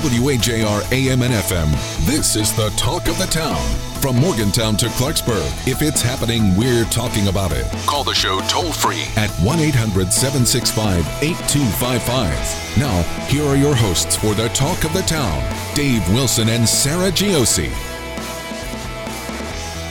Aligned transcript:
WAJR 0.00 0.92
AM 0.92 1.22
and 1.22 1.34
FM, 1.34 1.70
this 2.06 2.36
is 2.36 2.52
the 2.54 2.70
talk 2.76 3.08
of 3.08 3.18
the 3.18 3.26
town. 3.26 3.60
From 4.00 4.14
Morgantown 4.16 4.76
to 4.76 4.86
Clarksburg, 4.86 5.44
if 5.66 5.82
it's 5.82 6.00
happening, 6.00 6.56
we're 6.56 6.84
talking 6.84 7.26
about 7.26 7.50
it. 7.50 7.66
Call 7.84 8.04
the 8.04 8.14
show 8.14 8.40
toll 8.48 8.72
free 8.72 9.02
at 9.16 9.28
1 9.42 9.58
800 9.58 10.12
765 10.12 11.04
8255. 11.20 12.78
Now, 12.78 13.02
here 13.26 13.44
are 13.44 13.56
your 13.56 13.74
hosts 13.74 14.14
for 14.14 14.34
the 14.34 14.48
talk 14.50 14.84
of 14.84 14.92
the 14.92 15.02
town 15.02 15.42
Dave 15.74 16.08
Wilson 16.14 16.48
and 16.48 16.68
Sarah 16.68 17.10
Giosi. 17.10 17.72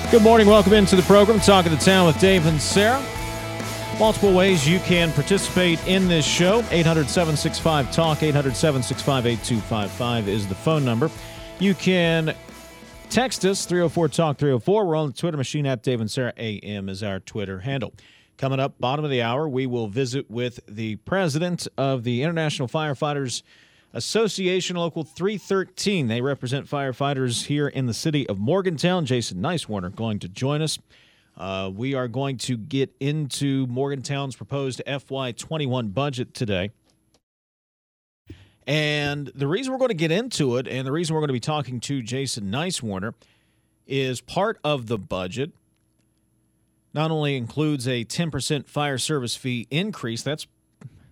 Good 0.10 0.22
morning. 0.22 0.48
Welcome 0.48 0.72
into 0.72 0.96
the 0.96 1.02
program, 1.02 1.42
Talk 1.42 1.66
of 1.66 1.74
the 1.74 1.78
Town 1.78 2.08
with 2.08 2.18
Dave 2.20 2.46
and 2.46 2.62
Sarah. 2.62 3.04
Multiple 4.00 4.32
ways 4.32 4.70
you 4.70 4.78
can 4.82 5.12
participate 5.12 5.86
in 5.88 6.08
this 6.08 6.24
show. 6.24 6.64
800 6.70 7.10
765 7.10 7.92
TALK, 7.92 8.22
800 8.22 8.56
765 8.56 9.26
8255 9.26 10.28
is 10.28 10.48
the 10.48 10.54
phone 10.54 10.86
number. 10.86 11.10
You 11.58 11.74
can 11.74 12.36
text 13.10 13.44
us, 13.44 13.66
304 13.66 14.10
TALK 14.10 14.38
304. 14.38 14.86
We're 14.86 14.96
on 14.96 15.08
the 15.08 15.14
Twitter 15.14 15.36
machine 15.36 15.66
at 15.66 15.82
Dave 15.82 16.00
and 16.00 16.12
Sarah 16.12 16.34
AM 16.38 16.90
is 16.90 17.02
our 17.02 17.20
Twitter 17.20 17.62
handle. 17.62 17.92
Coming 18.38 18.60
up, 18.60 18.80
bottom 18.80 19.04
of 19.04 19.10
the 19.10 19.24
hour, 19.24 19.50
we 19.50 19.66
will 19.66 19.88
visit 19.88 20.30
with 20.30 20.60
the 20.68 20.98
president 20.98 21.68
of 21.76 22.04
the 22.04 22.22
International 22.22 22.68
Firefighters 22.68 23.42
Association 23.94 24.76
Local 24.76 25.06
313. 25.06 26.08
They 26.08 26.22
represent 26.22 26.68
firefighters 26.68 27.48
here 27.48 27.68
in 27.68 27.88
the 27.88 27.96
city 27.96 28.30
of 28.30 28.38
Morgantown. 28.38 29.08
Jason 29.08 29.40
Nicewarner 29.40 29.94
going 29.96 30.20
to 30.20 30.30
join 30.30 30.62
us. 30.62 30.78
Uh, 31.38 31.70
we 31.74 31.94
are 31.94 32.08
going 32.08 32.38
to 32.38 32.58
get 32.58 32.96
into 33.00 33.68
Morgantown's 33.68 34.36
proposed 34.36 34.82
FY21 34.88 35.94
budget 35.94 36.34
today. 36.34 36.72
And 38.66 39.28
the 39.28 39.48
reason 39.48 39.72
we're 39.72 39.80
going 39.80 39.90
to 39.90 39.96
get 39.96 40.12
into 40.12 40.58
it 40.58 40.68
and 40.68 40.86
the 40.86 40.92
reason 40.92 41.14
we're 41.14 41.22
going 41.22 41.30
to 41.30 41.34
be 41.34 41.40
talking 41.40 41.80
to 41.82 42.02
Jason 42.02 42.52
Nicewarner 42.52 43.14
is 43.86 44.20
part 44.20 44.60
of 44.64 44.88
the 44.88 44.98
budget 44.98 45.52
not 46.94 47.12
only 47.12 47.38
includes 47.38 47.88
a 47.88 48.04
10% 48.04 48.68
fire 48.68 48.98
service 48.98 49.36
fee 49.36 49.68
increase, 49.70 50.24
that's 50.24 50.48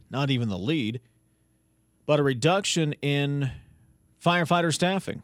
not 0.09 0.31
even 0.31 0.49
the 0.49 0.57
lead, 0.57 0.99
but 2.07 2.19
a 2.19 2.23
reduction 2.23 2.93
in 3.01 3.51
firefighter 4.23 4.73
staffing. 4.73 5.21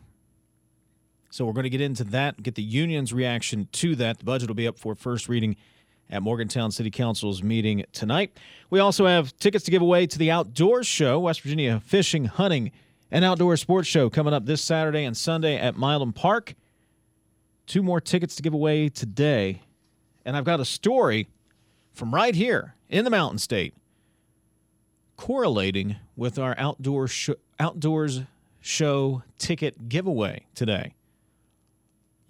So 1.32 1.46
we're 1.46 1.54
going 1.54 1.64
to 1.64 1.70
get 1.70 1.80
into 1.80 2.04
that, 2.04 2.44
get 2.44 2.56
the 2.56 2.62
union's 2.62 3.14
reaction 3.14 3.70
to 3.72 3.96
that. 3.96 4.20
The 4.20 4.26
budget 4.26 4.50
will 4.50 4.56
be 4.56 4.68
up 4.68 4.78
for 4.78 4.96
first 4.96 5.30
reading 5.30 5.56
at 6.10 6.22
Morgantown 6.22 6.72
City 6.72 6.92
Council's 6.92 7.42
meeting 7.42 7.86
tonight. 7.94 8.38
We 8.70 8.80
also 8.80 9.06
have 9.06 9.36
tickets 9.38 9.64
to 9.64 9.72
give 9.72 9.82
away 9.82 10.08
to 10.08 10.20
the 10.20 10.30
Outdoors 10.30 10.88
Show, 10.88 11.22
West 11.22 11.40
Virginia 11.42 11.80
Fishing, 11.80 12.26
Hunting, 12.26 12.72
and 13.10 13.24
Outdoor 13.24 13.56
Sports 13.56 13.88
Show 13.88 14.10
coming 14.10 14.34
up 14.34 14.46
this 14.46 14.62
Saturday 14.62 15.06
and 15.06 15.16
Sunday 15.16 15.56
at 15.58 15.76
Mylan 15.76 16.14
Park. 16.14 16.54
Two 17.66 17.82
more 17.82 18.02
tickets 18.02 18.36
to 18.36 18.42
give 18.42 18.54
away 18.54 18.90
today. 18.90 19.62
And 20.26 20.36
I've 20.36 20.44
got 20.44 20.60
a 20.60 20.66
story 20.66 21.30
from 21.94 22.14
right 22.14 22.36
here 22.36 22.76
in 22.90 23.06
the 23.06 23.10
Mountain 23.10 23.40
State 23.40 23.74
correlating 25.16 25.96
with 26.18 26.38
our 26.38 26.56
outdoor 26.58 27.08
sh- 27.08 27.30
outdoors 27.58 28.24
show 28.60 29.24
ticket 29.38 29.88
giveaway 29.88 30.46
today. 30.56 30.94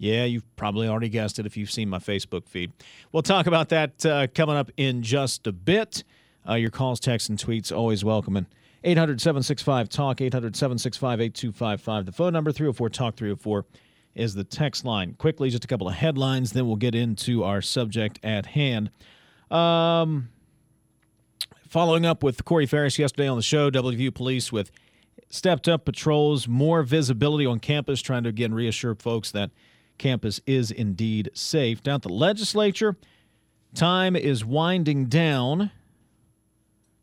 Yeah, 0.02 0.24
you've 0.24 0.56
probably 0.56 0.88
already 0.88 1.08
guessed 1.08 1.38
it 1.38 1.46
if 1.46 1.56
you've 1.56 1.70
seen 1.70 1.88
my 1.88 2.00
Facebook 2.00 2.48
feed. 2.48 2.72
We'll 3.12 3.22
talk 3.22 3.46
about 3.46 3.68
that 3.68 4.04
uh, 4.04 4.26
coming 4.34 4.56
up 4.56 4.72
in 4.76 5.04
just 5.04 5.46
a 5.46 5.52
bit. 5.52 6.02
Uh, 6.46 6.54
your 6.54 6.70
calls, 6.70 6.98
texts, 6.98 7.28
and 7.28 7.38
tweets 7.38 7.70
always 7.70 8.04
welcome. 8.04 8.36
And 8.36 8.46
800 8.82 9.20
765 9.20 9.88
TALK, 9.88 10.20
800 10.20 10.56
765 10.56 11.20
8255. 11.20 12.06
The 12.06 12.10
phone 12.10 12.32
number 12.32 12.50
304 12.50 12.90
TALK 12.90 13.14
304 13.14 13.64
is 14.16 14.34
the 14.34 14.42
text 14.42 14.84
line. 14.84 15.14
Quickly, 15.14 15.50
just 15.50 15.64
a 15.64 15.68
couple 15.68 15.86
of 15.86 15.94
headlines, 15.94 16.50
then 16.50 16.66
we'll 16.66 16.74
get 16.74 16.96
into 16.96 17.44
our 17.44 17.62
subject 17.62 18.18
at 18.24 18.46
hand. 18.46 18.90
Um, 19.52 20.30
following 21.68 22.04
up 22.04 22.24
with 22.24 22.44
Corey 22.44 22.66
Ferris 22.66 22.98
yesterday 22.98 23.28
on 23.28 23.36
the 23.36 23.42
show, 23.44 23.70
WVU 23.70 24.12
Police 24.12 24.50
with 24.50 24.72
stepped 25.30 25.68
up 25.68 25.84
patrols, 25.84 26.48
more 26.48 26.82
visibility 26.82 27.46
on 27.46 27.60
campus, 27.60 28.02
trying 28.02 28.24
to 28.24 28.30
again 28.30 28.52
reassure 28.52 28.96
folks 28.96 29.30
that 29.30 29.52
campus 30.02 30.40
is 30.46 30.70
indeed 30.70 31.30
safe. 31.32 31.82
Down 31.82 31.94
at 31.94 32.02
the 32.02 32.08
legislature, 32.12 32.96
time 33.74 34.16
is 34.16 34.44
winding 34.44 35.06
down. 35.06 35.70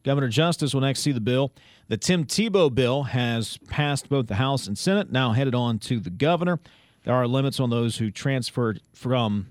Governor 0.04 0.28
Justice 0.28 0.74
will 0.74 0.82
next 0.82 1.00
see 1.00 1.14
the 1.14 1.22
bill. 1.22 1.52
The 1.88 1.98
Tim 1.98 2.26
Tebow 2.26 2.74
bill 2.74 3.04
has 3.04 3.58
passed 3.70 4.10
both 4.10 4.28
the 4.28 4.36
House 4.36 4.68
and 4.68 4.78
Senate, 4.78 5.12
now 5.12 5.32
headed 5.32 5.56
on 5.56 5.80
to 5.80 6.00
the 6.00 6.10
governor. 6.10 6.60
There 7.06 7.14
are 7.14 7.26
limits 7.26 7.60
on 7.60 7.70
those 7.70 7.98
who 7.98 8.12
transferred 8.12 8.82
from 8.94 9.48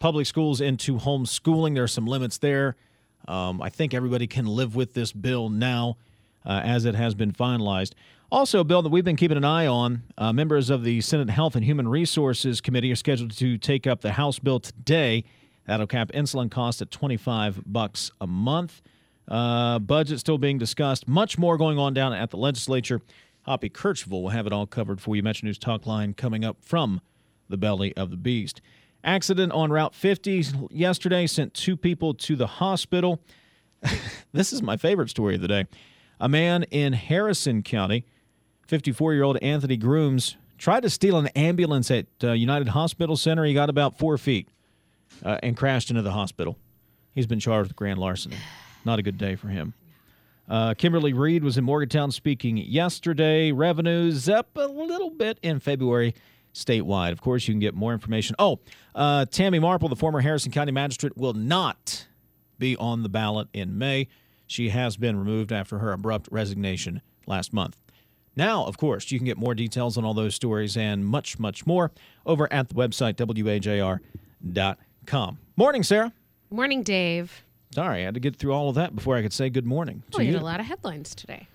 public 0.00 0.26
schools 0.26 0.60
into 0.60 0.98
homeschooling. 0.98 1.74
There 1.74 1.84
are 1.84 1.88
some 1.88 2.06
limits 2.06 2.38
there. 2.38 2.76
Um, 3.28 3.62
I 3.62 3.68
think 3.68 3.94
everybody 3.94 4.26
can 4.26 4.46
live 4.46 4.74
with 4.74 4.94
this 4.94 5.12
bill 5.12 5.48
now 5.48 5.96
uh, 6.44 6.62
as 6.64 6.84
it 6.84 6.94
has 6.94 7.14
been 7.14 7.32
finalized. 7.32 7.92
Also, 8.30 8.62
bill 8.62 8.82
that 8.82 8.90
we've 8.90 9.06
been 9.06 9.16
keeping 9.16 9.38
an 9.38 9.44
eye 9.44 9.66
on. 9.66 10.02
Uh, 10.18 10.34
members 10.34 10.68
of 10.68 10.84
the 10.84 11.00
Senate 11.00 11.30
Health 11.30 11.56
and 11.56 11.64
Human 11.64 11.88
Resources 11.88 12.60
Committee 12.60 12.92
are 12.92 12.96
scheduled 12.96 13.34
to 13.38 13.56
take 13.56 13.86
up 13.86 14.02
the 14.02 14.12
House 14.12 14.38
bill 14.38 14.60
today. 14.60 15.24
That'll 15.66 15.86
cap 15.86 16.12
insulin 16.12 16.50
costs 16.50 16.82
at 16.82 16.90
25 16.90 17.62
bucks 17.64 18.10
a 18.20 18.26
month. 18.26 18.82
Uh, 19.26 19.78
budget 19.78 20.20
still 20.20 20.36
being 20.36 20.58
discussed. 20.58 21.08
Much 21.08 21.38
more 21.38 21.56
going 21.56 21.78
on 21.78 21.94
down 21.94 22.12
at 22.12 22.28
the 22.28 22.36
legislature. 22.36 23.00
Hoppy 23.46 23.70
Kercheval 23.70 24.22
will 24.22 24.28
have 24.28 24.46
it 24.46 24.52
all 24.52 24.66
covered 24.66 25.00
for 25.00 25.16
you. 25.16 25.22
Metro 25.22 25.46
News 25.46 25.56
Talk 25.56 25.86
Line 25.86 26.12
coming 26.12 26.44
up 26.44 26.58
from 26.60 27.00
the 27.48 27.56
belly 27.56 27.96
of 27.96 28.10
the 28.10 28.18
beast. 28.18 28.60
Accident 29.02 29.52
on 29.52 29.70
Route 29.70 29.94
50 29.94 30.44
yesterday 30.70 31.26
sent 31.26 31.54
two 31.54 31.78
people 31.78 32.12
to 32.12 32.36
the 32.36 32.46
hospital. 32.46 33.22
this 34.32 34.52
is 34.52 34.62
my 34.62 34.76
favorite 34.76 35.08
story 35.08 35.36
of 35.36 35.40
the 35.40 35.48
day. 35.48 35.64
A 36.20 36.28
man 36.28 36.64
in 36.64 36.92
Harrison 36.92 37.62
County 37.62 38.04
54 38.68 39.14
year 39.14 39.22
old 39.22 39.38
Anthony 39.38 39.76
Grooms 39.76 40.36
tried 40.58 40.82
to 40.82 40.90
steal 40.90 41.16
an 41.16 41.28
ambulance 41.28 41.90
at 41.90 42.06
uh, 42.22 42.32
United 42.32 42.68
Hospital 42.68 43.16
Center. 43.16 43.44
He 43.44 43.54
got 43.54 43.70
about 43.70 43.98
four 43.98 44.18
feet 44.18 44.48
uh, 45.24 45.38
and 45.42 45.56
crashed 45.56 45.90
into 45.90 46.02
the 46.02 46.12
hospital. 46.12 46.56
He's 47.14 47.26
been 47.26 47.40
charged 47.40 47.68
with 47.68 47.76
grand 47.76 47.98
larceny. 47.98 48.36
Not 48.84 48.98
a 48.98 49.02
good 49.02 49.16
day 49.18 49.36
for 49.36 49.48
him. 49.48 49.72
Uh, 50.48 50.74
Kimberly 50.74 51.12
Reed 51.14 51.42
was 51.42 51.56
in 51.56 51.64
Morgantown 51.64 52.10
speaking 52.10 52.58
yesterday. 52.58 53.52
Revenues 53.52 54.28
up 54.28 54.50
a 54.56 54.66
little 54.66 55.10
bit 55.10 55.38
in 55.42 55.60
February 55.60 56.14
statewide. 56.54 57.12
Of 57.12 57.20
course, 57.20 57.48
you 57.48 57.54
can 57.54 57.60
get 57.60 57.74
more 57.74 57.92
information. 57.92 58.36
Oh, 58.38 58.60
uh, 58.94 59.24
Tammy 59.26 59.58
Marple, 59.58 59.88
the 59.88 59.96
former 59.96 60.20
Harrison 60.20 60.52
County 60.52 60.72
magistrate, 60.72 61.16
will 61.16 61.34
not 61.34 62.06
be 62.58 62.76
on 62.76 63.02
the 63.02 63.08
ballot 63.08 63.48
in 63.54 63.78
May. 63.78 64.08
She 64.46 64.70
has 64.70 64.96
been 64.96 65.18
removed 65.18 65.52
after 65.52 65.78
her 65.78 65.92
abrupt 65.92 66.28
resignation 66.30 67.00
last 67.26 67.52
month. 67.52 67.76
Now, 68.38 68.64
of 68.66 68.78
course, 68.78 69.10
you 69.10 69.18
can 69.18 69.26
get 69.26 69.36
more 69.36 69.52
details 69.52 69.98
on 69.98 70.04
all 70.04 70.14
those 70.14 70.32
stories 70.32 70.76
and 70.76 71.04
much, 71.04 71.40
much 71.40 71.66
more 71.66 71.90
over 72.24 72.50
at 72.52 72.68
the 72.68 72.74
website, 72.76 73.16
wajr.com. 73.16 73.98
Morning, 75.56 75.82
Sarah. 75.82 76.12
Morning, 76.48 76.84
Dave. 76.84 77.42
Sorry, 77.74 78.02
I 78.02 78.04
had 78.04 78.14
to 78.14 78.20
get 78.20 78.36
through 78.36 78.52
all 78.52 78.68
of 78.68 78.76
that 78.76 78.94
before 78.94 79.16
I 79.16 79.22
could 79.22 79.32
say 79.32 79.50
good 79.50 79.66
morning 79.66 80.04
to 80.12 80.18
oh, 80.18 80.20
you. 80.20 80.34
had 80.34 80.40
a 80.40 80.44
lot 80.44 80.60
of 80.60 80.66
headlines 80.66 81.16
today. 81.16 81.48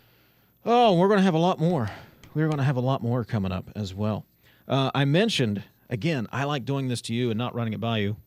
Oh, 0.66 0.98
we're 0.98 1.08
going 1.08 1.20
to 1.20 1.24
have 1.24 1.36
a 1.36 1.40
lot 1.40 1.58
more. 1.58 1.90
We're 2.34 2.48
going 2.48 2.58
to 2.58 2.66
have 2.66 2.76
a 2.76 2.82
lot 2.82 3.02
more 3.02 3.24
coming 3.24 3.54
up 3.54 3.70
as 3.78 3.96
well. 3.96 4.26
Uh, 4.68 4.92
I 4.94 5.06
mentioned, 5.06 5.64
again, 5.90 6.28
I 6.34 6.44
like 6.44 6.66
doing 6.66 6.90
this 6.90 7.02
to 7.04 7.14
you 7.14 7.30
and 7.30 7.38
not 7.38 7.56
running 7.56 7.72
it 7.72 7.80
by 7.80 8.00
you. 8.00 8.18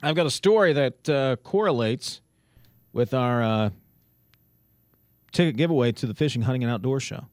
I've 0.00 0.14
got 0.14 0.26
a 0.26 0.30
story 0.30 0.74
that 0.74 1.08
uh, 1.08 1.34
correlates 1.42 2.20
with 2.92 3.14
our 3.14 3.42
uh, 3.42 3.70
ticket 5.32 5.56
giveaway 5.56 5.90
to 5.90 6.06
the 6.06 6.14
Fishing, 6.14 6.42
Hunting, 6.42 6.62
and 6.62 6.72
Outdoor 6.72 7.00
Show. 7.00 7.24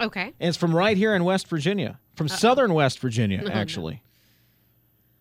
Okay. 0.00 0.32
And 0.38 0.48
it's 0.48 0.56
from 0.56 0.74
right 0.74 0.96
here 0.96 1.14
in 1.14 1.24
West 1.24 1.48
Virginia, 1.48 1.98
from 2.14 2.26
Uh-oh. 2.26 2.36
southern 2.36 2.74
West 2.74 2.98
Virginia, 3.00 3.42
actually. 3.50 4.02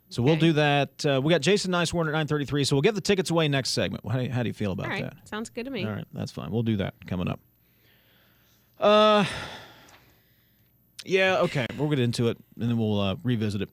So 0.09 0.21
okay. 0.21 0.29
we'll 0.29 0.39
do 0.39 0.53
that. 0.53 1.05
Uh, 1.05 1.21
we 1.21 1.33
got 1.33 1.41
Jason 1.41 1.71
Nicewarner 1.71 2.07
at 2.07 2.13
933, 2.13 2.63
so 2.63 2.75
we'll 2.75 2.81
give 2.81 2.95
the 2.95 3.01
tickets 3.01 3.29
away 3.29 3.47
next 3.47 3.71
segment. 3.71 4.09
How 4.09 4.17
do 4.19 4.23
you, 4.23 4.31
how 4.31 4.43
do 4.43 4.47
you 4.47 4.53
feel 4.53 4.71
about 4.71 4.89
that? 4.89 5.15
Sounds 5.25 5.49
good 5.49 5.65
to 5.65 5.71
me. 5.71 5.85
All 5.85 5.91
right, 5.91 6.05
that's 6.13 6.31
fine. 6.31 6.51
We'll 6.51 6.63
do 6.63 6.77
that 6.77 6.93
coming 7.07 7.27
up. 7.27 7.39
Uh, 8.79 9.25
yeah, 11.03 11.39
okay. 11.39 11.65
We'll 11.77 11.89
get 11.89 11.99
into 11.99 12.29
it, 12.29 12.37
and 12.59 12.69
then 12.69 12.77
we'll 12.77 12.99
uh, 12.99 13.15
revisit 13.23 13.61
it. 13.61 13.69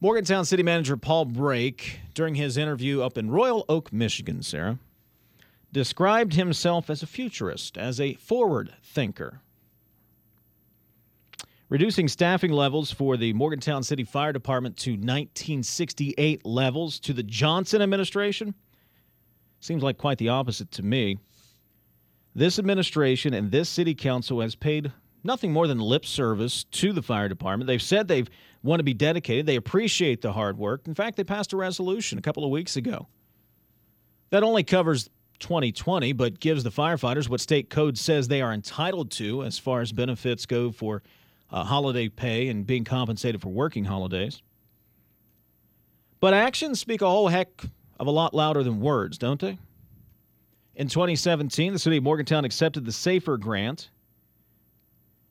Morgantown 0.00 0.44
City 0.44 0.62
Manager 0.62 0.96
Paul 0.96 1.26
Brake, 1.26 2.00
during 2.14 2.34
his 2.34 2.56
interview 2.56 3.02
up 3.02 3.18
in 3.18 3.30
Royal 3.30 3.64
Oak, 3.68 3.92
Michigan, 3.92 4.42
Sarah, 4.42 4.78
described 5.72 6.34
himself 6.34 6.88
as 6.88 7.02
a 7.02 7.06
futurist, 7.06 7.76
as 7.76 8.00
a 8.00 8.14
forward 8.14 8.74
thinker 8.82 9.40
reducing 11.74 12.06
staffing 12.06 12.52
levels 12.52 12.92
for 12.92 13.16
the 13.16 13.32
Morgantown 13.32 13.82
City 13.82 14.04
Fire 14.04 14.32
Department 14.32 14.76
to 14.76 14.92
1968 14.92 16.46
levels 16.46 17.00
to 17.00 17.12
the 17.12 17.24
Johnson 17.24 17.82
administration 17.82 18.54
seems 19.58 19.82
like 19.82 19.98
quite 19.98 20.18
the 20.18 20.28
opposite 20.28 20.70
to 20.70 20.84
me. 20.84 21.18
this 22.32 22.60
administration 22.60 23.34
and 23.34 23.50
this 23.50 23.68
city 23.68 23.92
council 23.92 24.40
has 24.40 24.54
paid 24.54 24.92
nothing 25.24 25.52
more 25.52 25.66
than 25.66 25.80
lip 25.80 26.06
service 26.06 26.62
to 26.62 26.92
the 26.92 27.02
fire 27.02 27.28
department. 27.28 27.66
They've 27.66 27.82
said 27.82 28.06
they 28.06 28.22
want 28.62 28.78
to 28.78 28.84
be 28.84 28.94
dedicated. 28.94 29.46
They 29.46 29.56
appreciate 29.56 30.22
the 30.22 30.32
hard 30.32 30.56
work. 30.56 30.86
In 30.86 30.94
fact, 30.94 31.16
they 31.16 31.24
passed 31.24 31.52
a 31.52 31.56
resolution 31.56 32.20
a 32.20 32.22
couple 32.22 32.44
of 32.44 32.50
weeks 32.50 32.76
ago 32.76 33.08
that 34.30 34.44
only 34.44 34.62
covers 34.62 35.10
2020, 35.40 36.12
but 36.12 36.38
gives 36.38 36.62
the 36.62 36.70
firefighters 36.70 37.28
what 37.28 37.40
state 37.40 37.68
code 37.68 37.98
says 37.98 38.28
they 38.28 38.42
are 38.42 38.52
entitled 38.52 39.10
to 39.10 39.42
as 39.42 39.58
far 39.58 39.80
as 39.80 39.90
benefits 39.90 40.46
go 40.46 40.70
for 40.70 41.02
uh, 41.50 41.64
holiday 41.64 42.08
pay 42.08 42.48
and 42.48 42.66
being 42.66 42.84
compensated 42.84 43.40
for 43.40 43.48
working 43.50 43.84
holidays. 43.84 44.42
But 46.20 46.34
actions 46.34 46.80
speak 46.80 47.02
a 47.02 47.08
whole 47.08 47.28
heck 47.28 47.64
of 48.00 48.06
a 48.06 48.10
lot 48.10 48.34
louder 48.34 48.62
than 48.62 48.80
words, 48.80 49.18
don't 49.18 49.40
they? 49.40 49.58
In 50.74 50.88
2017, 50.88 51.72
the 51.72 51.78
city 51.78 51.98
of 51.98 52.04
Morgantown 52.04 52.44
accepted 52.44 52.84
the 52.84 52.92
SAFER 52.92 53.36
grant, 53.36 53.90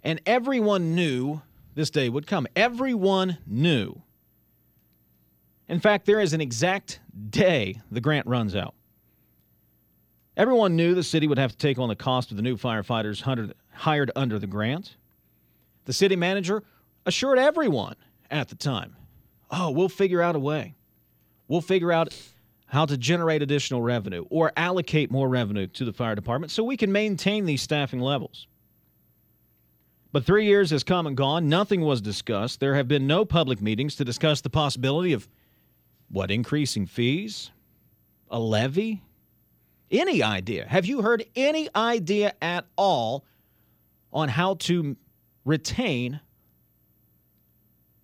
and 0.04 0.22
everyone 0.26 0.96
knew 0.96 1.42
this 1.76 1.90
day 1.90 2.10
would 2.10 2.28
come. 2.28 2.48
Everyone 2.56 3.38
knew. 3.46 4.02
In 5.68 5.80
fact, 5.80 6.06
there 6.06 6.20
is 6.20 6.34
an 6.34 6.42
exact 6.42 7.00
day 7.30 7.82
the 7.92 8.02
grant 8.02 8.28
runs 8.28 8.56
out. 8.56 8.76
Everyone 10.36 10.76
knew 10.76 10.96
the 10.96 11.04
city 11.04 11.28
would 11.28 11.38
have 11.38 11.52
to 11.52 11.58
take 11.58 11.78
on 11.78 11.90
the 11.90 11.96
cost 11.96 12.32
of 12.32 12.38
the 12.38 12.44
new 12.44 12.58
firefighters 12.58 13.54
hired 13.72 14.12
under 14.16 14.40
the 14.40 14.48
grant. 14.48 14.96
The 15.86 15.94
city 15.94 16.16
manager 16.16 16.64
assured 17.06 17.38
everyone 17.38 17.96
at 18.32 18.50
the 18.50 18.56
time, 18.56 18.96
oh, 19.52 19.72
we'll 19.72 19.90
figure 19.90 20.22
out 20.22 20.36
a 20.36 20.40
way. 20.40 20.76
We'll 21.48 21.62
figure 21.62 21.92
out 21.92 22.16
how 22.68 22.86
to 22.86 22.98
generate 22.98 23.42
additional 23.42 23.82
revenue 23.82 24.26
or 24.30 24.52
allocate 24.58 25.12
more 25.12 25.30
revenue 25.30 25.68
to 25.68 25.86
the 25.86 25.94
fire 25.94 26.16
department 26.16 26.52
so 26.52 26.64
we 26.64 26.78
can 26.78 26.92
maintain 26.92 27.46
these 27.46 27.62
staffing 27.62 28.00
levels. 28.00 28.48
But 30.12 30.26
three 30.26 30.46
years 30.46 30.70
has 30.70 30.84
come 30.84 31.08
and 31.08 31.18
gone. 31.18 31.50
Nothing 31.50 31.82
was 31.82 32.02
discussed. 32.02 32.60
There 32.60 32.76
have 32.76 32.88
been 32.88 33.08
no 33.08 33.26
public 33.26 33.62
meetings 33.62 33.96
to 33.96 34.06
discuss 34.06 34.42
the 34.42 34.50
possibility 34.50 35.14
of 35.14 35.28
what 36.10 36.32
increasing 36.32 36.86
fees, 36.86 37.52
a 38.30 38.40
levy, 38.40 39.02
any 39.92 40.24
idea. 40.24 40.68
Have 40.68 40.86
you 40.86 41.02
heard 41.02 41.26
any 41.36 41.70
idea 41.76 42.34
at 42.42 42.66
all 42.76 43.26
on 44.12 44.30
how 44.30 44.56
to 44.56 44.96
retain 45.46 46.20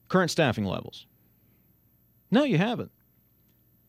current 0.08 0.32
staffing 0.32 0.66
levels? 0.66 1.06
No, 2.32 2.44
you 2.44 2.58
haven't. 2.58 2.92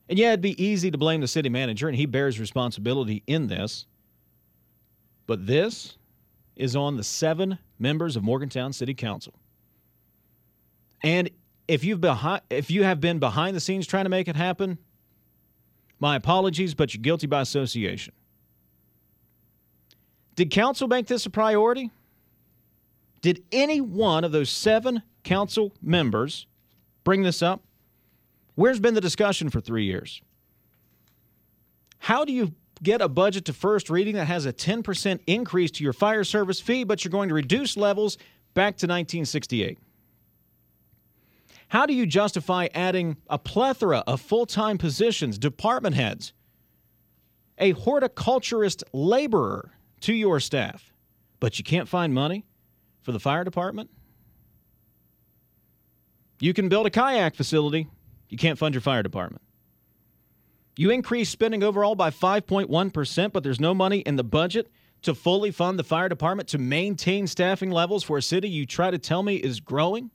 And 0.09 0.19
yeah, 0.19 0.29
it'd 0.29 0.41
be 0.41 0.61
easy 0.63 0.91
to 0.91 0.99
blame 0.99 1.21
the 1.21 1.29
city 1.29 1.49
manager, 1.49 1.87
and 1.87 1.97
he 1.97 2.07
bears 2.07 2.41
responsibility 2.41 3.23
in 3.27 3.47
this. 3.47 3.87
But 5.27 5.47
this 5.47 5.97
is 6.57 6.75
on 6.75 6.97
the 6.97 7.05
seven 7.05 7.59
members 7.79 8.17
of 8.17 8.23
Morgantown 8.23 8.73
City 8.73 8.93
Council. 8.93 9.35
And 11.03 11.31
if 11.69 11.85
you've 11.85 12.01
behind, 12.01 12.43
if 12.51 12.71
you 12.71 12.83
have 12.83 13.01
been 13.01 13.21
behind 13.21 13.55
the 13.57 13.61
scenes 13.61 13.87
trying 13.87 14.05
to 14.05 14.11
make 14.11 14.27
it 14.27 14.37
happen, 14.37 14.79
my 16.01 16.17
apologies, 16.17 16.75
but 16.75 16.93
you're 16.93 17.03
guilty 17.03 17.27
by 17.27 17.43
association. 17.43 18.13
Did 20.35 20.51
council 20.51 20.89
make 20.89 21.07
this 21.07 21.27
a 21.27 21.31
priority? 21.31 21.91
Did 23.23 23.45
any 23.53 23.81
one 23.81 24.25
of 24.25 24.33
those 24.33 24.51
seven 24.51 25.03
council 25.25 25.75
members 25.83 26.47
bring 27.05 27.23
this 27.23 27.43
up? 27.43 27.63
Where's 28.55 28.81
been 28.81 28.95
the 28.95 29.01
discussion 29.01 29.51
for 29.51 29.61
three 29.61 29.85
years? 29.85 30.21
How 31.99 32.25
do 32.25 32.33
you 32.33 32.55
get 32.83 33.03
a 33.03 33.09
budget 33.09 33.45
to 33.47 33.53
first 33.53 33.91
reading 33.91 34.17
that 34.17 34.27
has 34.27 34.47
a 34.47 34.53
10% 34.53 35.21
increase 35.27 35.71
to 35.73 35.85
your 35.85 35.93
fire 35.93 36.25
service 36.25 36.61
fee, 36.61 36.85
but 36.85 37.05
you're 37.05 37.11
going 37.11 37.29
to 37.29 37.35
reduce 37.35 37.77
levels 37.77 38.17
back 38.55 38.77
to 38.79 38.87
1968? 38.87 39.79
How 41.69 41.87
do 41.87 41.95
you 41.95 42.05
justify 42.05 42.69
adding 42.75 43.17
a 43.29 43.39
plethora 43.39 44.03
of 44.07 44.21
full 44.21 44.47
time 44.47 44.77
positions, 44.77 45.39
department 45.39 45.95
heads, 45.95 46.33
a 47.59 47.73
horticulturist 47.73 48.83
laborer 48.93 49.71
to 50.01 50.15
your 50.15 50.41
staff, 50.41 50.93
but 51.39 51.59
you 51.59 51.65
can't 51.65 51.89
find 51.89 52.13
money 52.13 52.45
for 53.03 53.13
the 53.13 53.21
fire 53.21 53.45
department? 53.45 53.91
You 56.41 56.55
can 56.55 56.69
build 56.69 56.87
a 56.87 56.91
kayak 56.91 57.35
facility, 57.35 57.89
you 58.29 58.39
can't 58.39 58.59
fund 58.59 58.75
your 58.75 58.81
fire 58.81 59.03
department. 59.03 59.43
You 60.77 60.91
increase 60.91 61.29
spending 61.29 61.63
overall 61.63 61.95
by 61.95 62.11
5.1%, 62.11 63.33
but 63.33 63.43
there's 63.43 63.61
no 63.61 63.75
money 63.75 63.99
in 63.99 64.17
the 64.17 64.25
budget 64.25 64.71
to 65.03 65.15
fully 65.15 65.51
fund 65.51 65.79
the 65.79 65.85
fire 65.85 66.09
department 66.09 66.49
to 66.51 66.59
maintain 66.59 67.27
staffing 67.27 67.71
levels 67.71 68.03
for 68.03 68.19
a 68.19 68.23
city 68.23 68.49
you 68.49 68.67
try 68.67 68.91
to 68.91 68.99
tell 68.99 69.23
me 69.23 69.37
is 69.37 69.61
growing? 69.61 70.11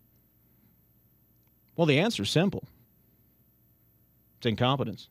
Well, 1.75 1.85
the 1.85 1.99
answer 1.99 2.23
is 2.23 2.29
simple 2.29 2.67
it's 4.37 4.45
incompetence. 4.45 5.09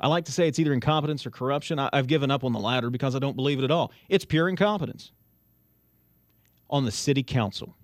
I 0.00 0.08
like 0.08 0.24
to 0.24 0.32
say 0.32 0.48
it's 0.48 0.58
either 0.58 0.72
incompetence 0.72 1.26
or 1.26 1.30
corruption. 1.30 1.78
I, 1.78 1.90
have 1.92 2.06
given 2.06 2.30
up 2.30 2.42
on 2.42 2.52
the 2.52 2.58
latter 2.58 2.88
because 2.88 3.14
I 3.14 3.18
don't 3.18 3.36
believe 3.36 3.58
it 3.58 3.64
at 3.64 3.70
all. 3.70 3.92
It's 4.08 4.24
pure 4.24 4.48
incompetence. 4.48 5.12
On 6.70 6.84
the 6.84 6.92
city 6.92 7.22
council, 7.22 7.76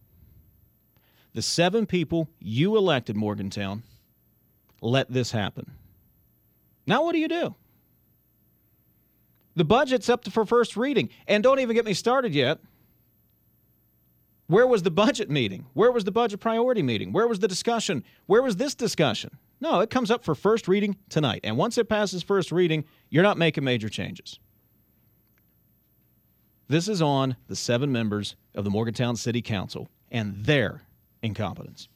the 1.34 1.42
seven 1.42 1.86
people 1.86 2.30
you 2.38 2.76
elected, 2.76 3.16
Morgantown, 3.16 3.82
let 4.80 5.10
this 5.12 5.32
happen. 5.32 5.72
Now, 6.86 7.04
what 7.04 7.12
do 7.12 7.18
you 7.18 7.28
do? 7.28 7.54
The 9.56 9.64
budget's 9.64 10.08
up 10.08 10.26
for 10.30 10.46
first 10.46 10.76
reading. 10.76 11.10
And 11.26 11.42
don't 11.42 11.58
even 11.58 11.74
get 11.74 11.84
me 11.84 11.94
started 11.94 12.34
yet. 12.34 12.58
Where 14.46 14.66
was 14.66 14.82
the 14.82 14.90
budget 14.90 15.28
meeting? 15.28 15.66
Where 15.74 15.90
was 15.90 16.04
the 16.04 16.12
budget 16.12 16.40
priority 16.40 16.82
meeting? 16.82 17.12
Where 17.12 17.26
was 17.26 17.40
the 17.40 17.48
discussion? 17.48 18.04
Where 18.26 18.42
was 18.42 18.56
this 18.56 18.74
discussion? 18.74 19.38
No, 19.60 19.80
it 19.80 19.90
comes 19.90 20.10
up 20.10 20.24
for 20.24 20.34
first 20.34 20.68
reading 20.68 20.96
tonight. 21.08 21.40
And 21.42 21.56
once 21.56 21.78
it 21.78 21.88
passes 21.88 22.22
first 22.22 22.52
reading, 22.52 22.84
you're 23.08 23.22
not 23.22 23.38
making 23.38 23.64
major 23.64 23.88
changes. 23.88 24.38
This 26.68 26.88
is 26.88 27.00
on 27.00 27.36
the 27.48 27.56
seven 27.56 27.90
members 27.90 28.36
of 28.54 28.64
the 28.64 28.70
Morgantown 28.70 29.16
City 29.16 29.42
Council 29.42 29.88
and 30.10 30.44
their 30.44 30.82
incompetence. 31.22 31.88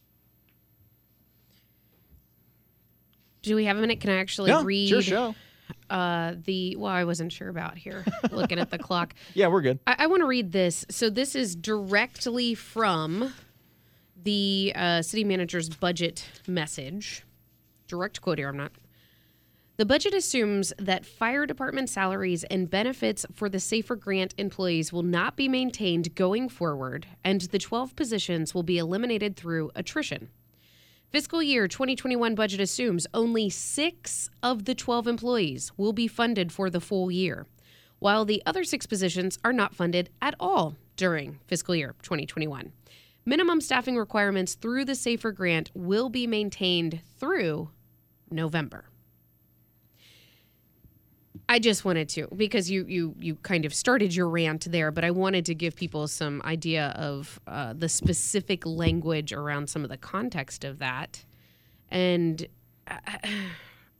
Do 3.42 3.56
we 3.56 3.64
have 3.64 3.78
a 3.78 3.80
minute? 3.80 4.00
Can 4.00 4.10
I 4.10 4.18
actually 4.18 4.50
yeah, 4.50 4.62
read? 4.64 4.88
Sure, 4.88 5.02
show. 5.02 5.34
Uh, 5.90 6.34
the 6.44 6.76
well, 6.76 6.92
I 6.92 7.04
wasn't 7.04 7.32
sure 7.32 7.48
about 7.48 7.76
here. 7.76 8.04
looking 8.30 8.58
at 8.58 8.70
the 8.70 8.78
clock. 8.78 9.14
Yeah, 9.34 9.48
we're 9.48 9.60
good. 9.60 9.80
I, 9.86 9.96
I 9.98 10.06
want 10.06 10.22
to 10.22 10.26
read 10.26 10.52
this. 10.52 10.86
So 10.88 11.10
this 11.10 11.34
is 11.34 11.56
directly 11.56 12.54
from 12.54 13.32
the 14.22 14.72
uh, 14.74 15.02
city 15.02 15.24
manager's 15.24 15.68
budget 15.68 16.26
message. 16.46 17.24
Direct 17.88 18.20
quote 18.20 18.38
here. 18.38 18.48
I'm 18.48 18.56
not. 18.56 18.72
The 19.80 19.86
budget 19.86 20.12
assumes 20.12 20.74
that 20.78 21.06
fire 21.06 21.46
department 21.46 21.88
salaries 21.88 22.44
and 22.44 22.68
benefits 22.68 23.24
for 23.32 23.48
the 23.48 23.58
Safer 23.58 23.96
Grant 23.96 24.34
employees 24.36 24.92
will 24.92 25.02
not 25.02 25.36
be 25.36 25.48
maintained 25.48 26.14
going 26.14 26.50
forward, 26.50 27.06
and 27.24 27.40
the 27.40 27.58
12 27.58 27.96
positions 27.96 28.54
will 28.54 28.62
be 28.62 28.76
eliminated 28.76 29.36
through 29.36 29.70
attrition. 29.74 30.28
Fiscal 31.10 31.42
year 31.42 31.66
2021 31.66 32.36
budget 32.36 32.60
assumes 32.60 33.04
only 33.12 33.50
six 33.50 34.30
of 34.44 34.64
the 34.64 34.76
12 34.76 35.08
employees 35.08 35.72
will 35.76 35.92
be 35.92 36.06
funded 36.06 36.52
for 36.52 36.70
the 36.70 36.80
full 36.80 37.10
year, 37.10 37.48
while 37.98 38.24
the 38.24 38.40
other 38.46 38.62
six 38.62 38.86
positions 38.86 39.36
are 39.42 39.52
not 39.52 39.74
funded 39.74 40.08
at 40.22 40.36
all 40.38 40.76
during 40.94 41.40
fiscal 41.48 41.74
year 41.74 41.96
2021. 42.02 42.70
Minimum 43.26 43.60
staffing 43.60 43.96
requirements 43.96 44.54
through 44.54 44.84
the 44.84 44.94
SAFER 44.94 45.32
grant 45.32 45.72
will 45.74 46.10
be 46.10 46.28
maintained 46.28 47.00
through 47.18 47.70
November. 48.30 48.84
I 51.50 51.58
just 51.58 51.84
wanted 51.84 52.08
to 52.10 52.28
because 52.36 52.70
you 52.70 52.84
you 52.86 53.16
you 53.18 53.34
kind 53.34 53.64
of 53.64 53.74
started 53.74 54.14
your 54.14 54.28
rant 54.28 54.70
there, 54.70 54.92
but 54.92 55.04
I 55.04 55.10
wanted 55.10 55.44
to 55.46 55.54
give 55.54 55.74
people 55.74 56.06
some 56.06 56.40
idea 56.44 56.90
of 56.90 57.40
uh, 57.48 57.74
the 57.76 57.88
specific 57.88 58.64
language 58.64 59.32
around 59.32 59.68
some 59.68 59.82
of 59.82 59.90
the 59.90 59.96
context 59.96 60.62
of 60.62 60.78
that, 60.78 61.24
and 61.90 62.46
uh, 62.86 62.98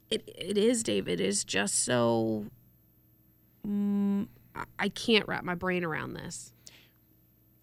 it 0.09 0.31
it 0.33 0.57
is 0.57 0.81
Dave. 0.81 1.09
It 1.09 1.19
is 1.19 1.43
just 1.43 1.83
so. 1.83 2.45
Um, 3.65 4.29
I 4.79 4.87
can't 4.87 5.27
wrap 5.27 5.43
my 5.43 5.55
brain 5.55 5.83
around 5.83 6.13
this. 6.13 6.53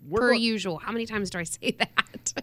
We're 0.07 0.21
per 0.21 0.35
usual. 0.35 0.77
How 0.77 0.93
many 0.93 1.07
times 1.07 1.31
do 1.31 1.39
I 1.39 1.45
say 1.45 1.79
that? 1.79 2.35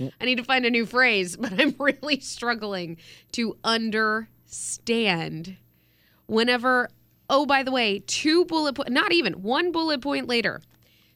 I 0.20 0.26
need 0.26 0.36
to 0.36 0.44
find 0.44 0.66
a 0.66 0.70
new 0.70 0.84
phrase, 0.84 1.38
but 1.38 1.58
I'm 1.58 1.74
really 1.78 2.20
struggling 2.20 2.98
to 3.32 3.56
understand 3.64 5.56
whenever, 6.28 6.88
oh, 7.28 7.44
by 7.44 7.64
the 7.64 7.72
way, 7.72 7.98
two 8.06 8.44
bullet 8.44 8.74
point, 8.74 8.90
not 8.90 9.12
even 9.12 9.42
one 9.42 9.72
bullet 9.72 10.00
point 10.00 10.28
later, 10.28 10.62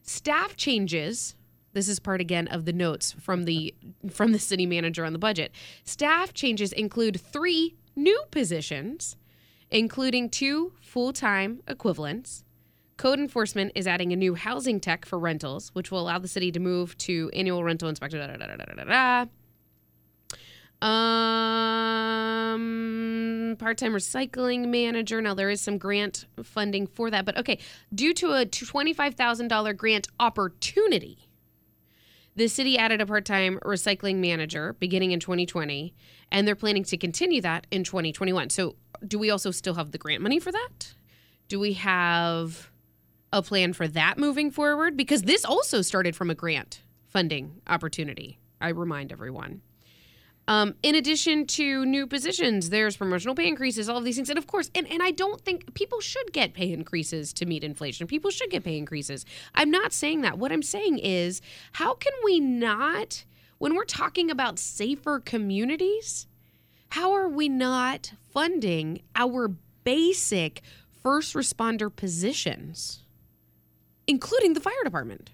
staff 0.02 0.57
changes. 0.57 1.37
This 1.73 1.88
is 1.88 2.00
part 2.00 2.21
again 2.21 2.49
of 2.49 2.66
the 2.66 2.73
notes 2.73 3.12
from 3.12 3.45
the 3.45 3.75
from 4.11 4.33
the 4.33 4.38
city 4.38 4.66
manager 4.66 5.07
on 5.07 5.14
the 5.14 5.19
budget. 5.19 5.52
Staff 5.85 6.35
changes 6.35 6.73
include 6.73 7.19
three 7.19 7.76
new 7.97 8.23
positions 8.31 9.16
including 9.73 10.28
two 10.28 10.73
full 10.81 11.12
time 11.12 11.61
equivalents. 11.66 12.45
Code 12.97 13.19
enforcement 13.19 13.73
is 13.75 13.87
adding 13.87 14.12
a 14.12 14.16
new 14.16 14.35
housing 14.35 14.78
tech 14.78 15.04
for 15.04 15.19
rentals, 15.19 15.71
which 15.71 15.90
will 15.90 16.00
allow 16.00 16.19
the 16.19 16.28
city 16.28 16.52
to 16.52 16.61
move 16.61 16.97
to 16.99 17.31
annual 17.35 17.64
rental 17.64 17.88
inspector. 17.88 18.19
Da, 18.19 18.28
da, 18.28 18.47
da, 18.47 19.25
Um, 20.83 22.59
part-time 23.59 23.93
recycling 23.93 24.67
manager. 24.69 25.23
Now 25.23 25.35
there 25.35 25.49
is 25.49 25.61
some 25.61 25.79
grant 25.79 26.27
funding 26.43 26.89
for 26.89 27.09
that, 27.11 27.25
but 27.25 27.39
okay. 27.39 27.59
Due 27.95 28.12
to 28.15 28.33
a 28.33 28.45
twenty-five 28.45 29.15
thousand 29.15 29.47
dollar 29.49 29.75
grant 29.75 30.09
opportunity, 30.19 31.29
the 32.35 32.49
city 32.49 32.77
added 32.77 33.01
a 33.01 33.07
part-time 33.07 33.61
recycling 33.65 34.17
manager 34.17 34.73
beginning 34.81 35.12
in 35.12 35.21
2020, 35.21 35.95
and 36.33 36.49
they're 36.49 36.57
planning 36.57 36.83
to 36.85 36.97
continue 36.97 37.41
that 37.43 37.69
in 37.71 37.85
2021. 37.85 38.51
So, 38.51 38.75
do 39.07 39.21
we 39.21 39.31
also 39.31 39.53
still 39.53 39.75
have 39.75 39.93
the 39.93 39.99
grant 39.99 40.21
money 40.21 40.41
for 40.41 40.51
that? 40.51 40.95
Do 41.47 41.61
we 41.61 41.75
have 41.75 42.73
a 43.33 43.41
plan 43.41 43.73
for 43.73 43.87
that 43.87 44.19
moving 44.19 44.51
forward? 44.51 44.97
Because 44.97 45.23
this 45.23 45.45
also 45.45 45.81
started 45.81 46.17
from 46.17 46.29
a 46.29 46.35
grant 46.35 46.83
funding 47.07 47.61
opportunity. 47.69 48.41
I 48.61 48.71
remind 48.71 49.12
everyone. 49.12 49.62
Um, 50.49 50.75
in 50.82 50.96
addition 50.96 51.46
to 51.46 51.84
new 51.87 52.06
positions, 52.06 52.70
there's 52.70 52.96
promotional 52.96 53.34
pay 53.34 53.46
increases, 53.46 53.88
all 53.88 53.99
of 53.99 54.04
these 54.04 54.16
things. 54.16 54.28
And 54.28 54.38
of 54.38 54.49
course, 54.49 54.70
and, 54.75 54.88
and 54.88 55.02
I 55.02 55.12
don't 55.12 55.40
think 55.40 55.72
people 55.75 56.00
should 56.00 56.32
get 56.32 56.52
pay 56.52 56.72
increases 56.72 57.32
to 57.34 57.46
meet 57.46 57.62
inflation. 57.62 58.08
People 58.08 58.30
should 58.30 58.50
get 58.50 58.64
pay 58.64 58.76
increases. 58.76 59.25
I'm 59.54 59.70
not 59.70 59.92
saying 59.92 60.22
that. 60.22 60.38
What 60.38 60.50
I'm 60.50 60.62
saying 60.62 60.99
is, 60.99 61.40
how 61.75 61.94
can 61.94 62.12
we 62.25 62.40
not, 62.40 63.25
when 63.58 63.76
we're 63.76 63.84
talking 63.84 64.30
about 64.30 64.58
safer 64.58 65.20
communities, 65.20 66.26
how 66.88 67.12
are 67.12 67.28
we 67.28 67.49
not 67.49 68.12
funding 68.32 69.02
our 69.14 69.49
basic 69.84 70.61
first 71.02 71.34
responder 71.34 71.94
positions, 71.94 73.00
including 74.08 74.54
the 74.54 74.61
fire 74.61 74.75
department? 74.82 75.30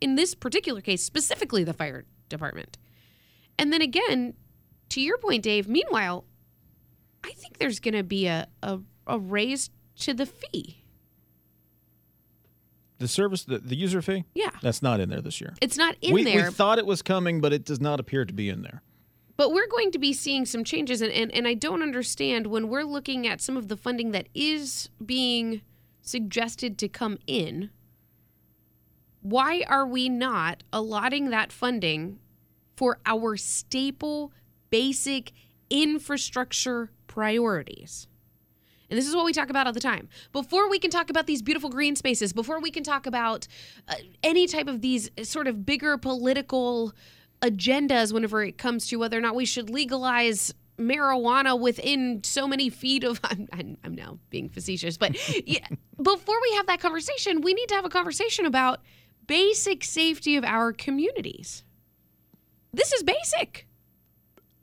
In 0.00 0.16
this 0.16 0.34
particular 0.34 0.80
case, 0.80 1.02
specifically 1.02 1.62
the 1.62 1.72
fire 1.72 2.04
department. 2.28 2.76
And 3.58 3.72
then 3.72 3.82
again, 3.82 4.34
to 4.90 5.00
your 5.00 5.18
point, 5.18 5.42
Dave, 5.42 5.68
meanwhile, 5.68 6.24
I 7.24 7.32
think 7.32 7.58
there's 7.58 7.80
going 7.80 7.94
to 7.94 8.02
be 8.02 8.26
a, 8.26 8.46
a, 8.62 8.78
a 9.06 9.18
raise 9.18 9.70
to 10.00 10.14
the 10.14 10.26
fee. 10.26 10.82
The 12.98 13.08
service, 13.08 13.44
the, 13.44 13.58
the 13.58 13.76
user 13.76 14.00
fee? 14.00 14.24
Yeah. 14.34 14.50
That's 14.62 14.80
not 14.82 15.00
in 15.00 15.10
there 15.10 15.20
this 15.20 15.40
year. 15.40 15.54
It's 15.60 15.76
not 15.76 15.96
in 16.00 16.14
we, 16.14 16.24
there, 16.24 16.46
we 16.46 16.50
thought 16.50 16.78
it 16.78 16.86
was 16.86 17.02
coming, 17.02 17.40
but 17.40 17.52
it 17.52 17.64
does 17.64 17.80
not 17.80 18.00
appear 18.00 18.24
to 18.24 18.32
be 18.32 18.48
in 18.48 18.62
there. 18.62 18.82
but 19.36 19.52
we're 19.52 19.66
going 19.68 19.90
to 19.92 19.98
be 19.98 20.12
seeing 20.12 20.46
some 20.46 20.64
changes. 20.64 21.00
And, 21.02 21.12
and, 21.12 21.32
and 21.32 21.46
I 21.46 21.54
don't 21.54 21.82
understand 21.82 22.46
when 22.46 22.68
we're 22.68 22.84
looking 22.84 23.26
at 23.26 23.40
some 23.40 23.56
of 23.56 23.68
the 23.68 23.76
funding 23.76 24.12
that 24.12 24.28
is 24.34 24.88
being 25.04 25.60
suggested 26.00 26.78
to 26.78 26.88
come 26.88 27.18
in, 27.26 27.70
why 29.20 29.64
are 29.68 29.86
we 29.86 30.08
not 30.08 30.62
allotting 30.72 31.30
that 31.30 31.52
funding 31.52 32.18
for 32.76 32.98
our 33.06 33.36
staple, 33.36 34.32
basic 34.70 35.32
infrastructure 35.70 36.90
priorities? 37.06 38.08
And 38.88 38.98
this 38.98 39.08
is 39.08 39.16
what 39.16 39.24
we 39.24 39.32
talk 39.32 39.50
about 39.50 39.66
all 39.66 39.72
the 39.72 39.80
time. 39.80 40.08
Before 40.32 40.70
we 40.70 40.78
can 40.78 40.90
talk 40.90 41.10
about 41.10 41.26
these 41.26 41.42
beautiful 41.42 41.70
green 41.70 41.96
spaces, 41.96 42.32
before 42.32 42.60
we 42.60 42.70
can 42.70 42.84
talk 42.84 43.06
about 43.06 43.48
uh, 43.88 43.94
any 44.22 44.46
type 44.46 44.68
of 44.68 44.80
these 44.80 45.10
sort 45.22 45.48
of 45.48 45.66
bigger 45.66 45.98
political 45.98 46.92
agendas, 47.42 48.12
whenever 48.12 48.44
it 48.44 48.58
comes 48.58 48.86
to 48.88 48.96
whether 48.96 49.18
or 49.18 49.20
not 49.20 49.34
we 49.34 49.44
should 49.44 49.70
legalize 49.70 50.54
marijuana 50.78 51.58
within 51.58 52.22
so 52.22 52.46
many 52.46 52.68
feet 52.68 53.02
of 53.02 53.20
I'm, 53.24 53.48
I'm, 53.52 53.78
I'm 53.82 53.94
now 53.94 54.18
being 54.28 54.48
facetious 54.50 54.98
but 54.98 55.16
yeah, 55.46 55.66
before 56.00 56.36
we 56.42 56.56
have 56.56 56.66
that 56.66 56.80
conversation 56.80 57.40
we 57.40 57.54
need 57.54 57.68
to 57.70 57.74
have 57.74 57.86
a 57.86 57.88
conversation 57.88 58.44
about 58.44 58.82
basic 59.26 59.82
safety 59.82 60.36
of 60.36 60.44
our 60.44 60.72
communities 60.74 61.64
this 62.72 62.92
is 62.92 63.02
basic 63.02 63.66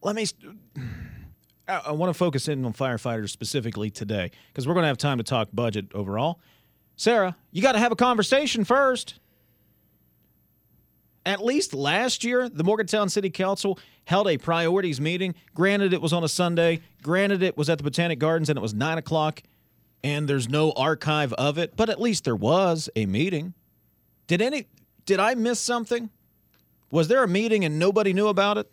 Let 0.02 0.16
me. 0.16 0.26
St- 0.26 0.58
I, 1.68 1.82
I 1.88 1.92
want 1.92 2.10
to 2.10 2.14
focus 2.14 2.48
in 2.48 2.66
on 2.66 2.74
firefighters 2.74 3.30
specifically 3.30 3.90
today 3.90 4.32
because 4.48 4.68
we're 4.68 4.74
going 4.74 4.84
to 4.84 4.88
have 4.88 4.98
time 4.98 5.18
to 5.18 5.24
talk 5.24 5.50
budget 5.54 5.88
overall. 5.94 6.40
Sarah, 6.96 7.36
you 7.52 7.62
got 7.62 7.72
to 7.72 7.80
have 7.80 7.92
a 7.92 7.96
conversation 7.96 8.64
first. 8.64 9.20
At 11.26 11.44
least 11.44 11.74
last 11.74 12.26
year, 12.26 12.50
the 12.50 12.66
Morgantown 12.66 13.08
City 13.08 13.30
Council 13.30 13.80
held 14.04 14.28
a 14.28 14.38
priorities 14.38 15.00
meeting. 15.00 15.36
Granted, 15.56 15.94
it 15.94 16.02
was 16.02 16.12
on 16.12 16.24
a 16.24 16.28
Sunday. 16.28 16.82
Granted, 17.02 17.42
it 17.42 17.58
was 17.58 17.70
at 17.70 17.78
the 17.78 17.84
Botanic 17.84 18.20
Gardens 18.20 18.50
and 18.50 18.58
it 18.58 18.62
was 18.62 18.74
nine 18.74 18.98
o'clock, 18.98 19.42
and 20.04 20.28
there's 20.28 20.50
no 20.50 20.74
archive 20.74 21.32
of 21.34 21.58
it. 21.58 21.78
But 21.78 21.90
at 21.90 22.02
least 22.02 22.26
there 22.26 22.36
was 22.36 22.90
a 22.98 23.06
meeting. 23.06 23.54
Did 24.28 24.42
any? 24.42 24.68
Did 25.06 25.22
I 25.22 25.36
miss 25.36 25.62
something? 25.62 26.10
Was 26.94 27.08
there 27.08 27.24
a 27.24 27.28
meeting 27.28 27.66
and 27.66 27.80
nobody 27.80 28.14
knew 28.14 28.28
about 28.28 28.60
it 28.60 28.72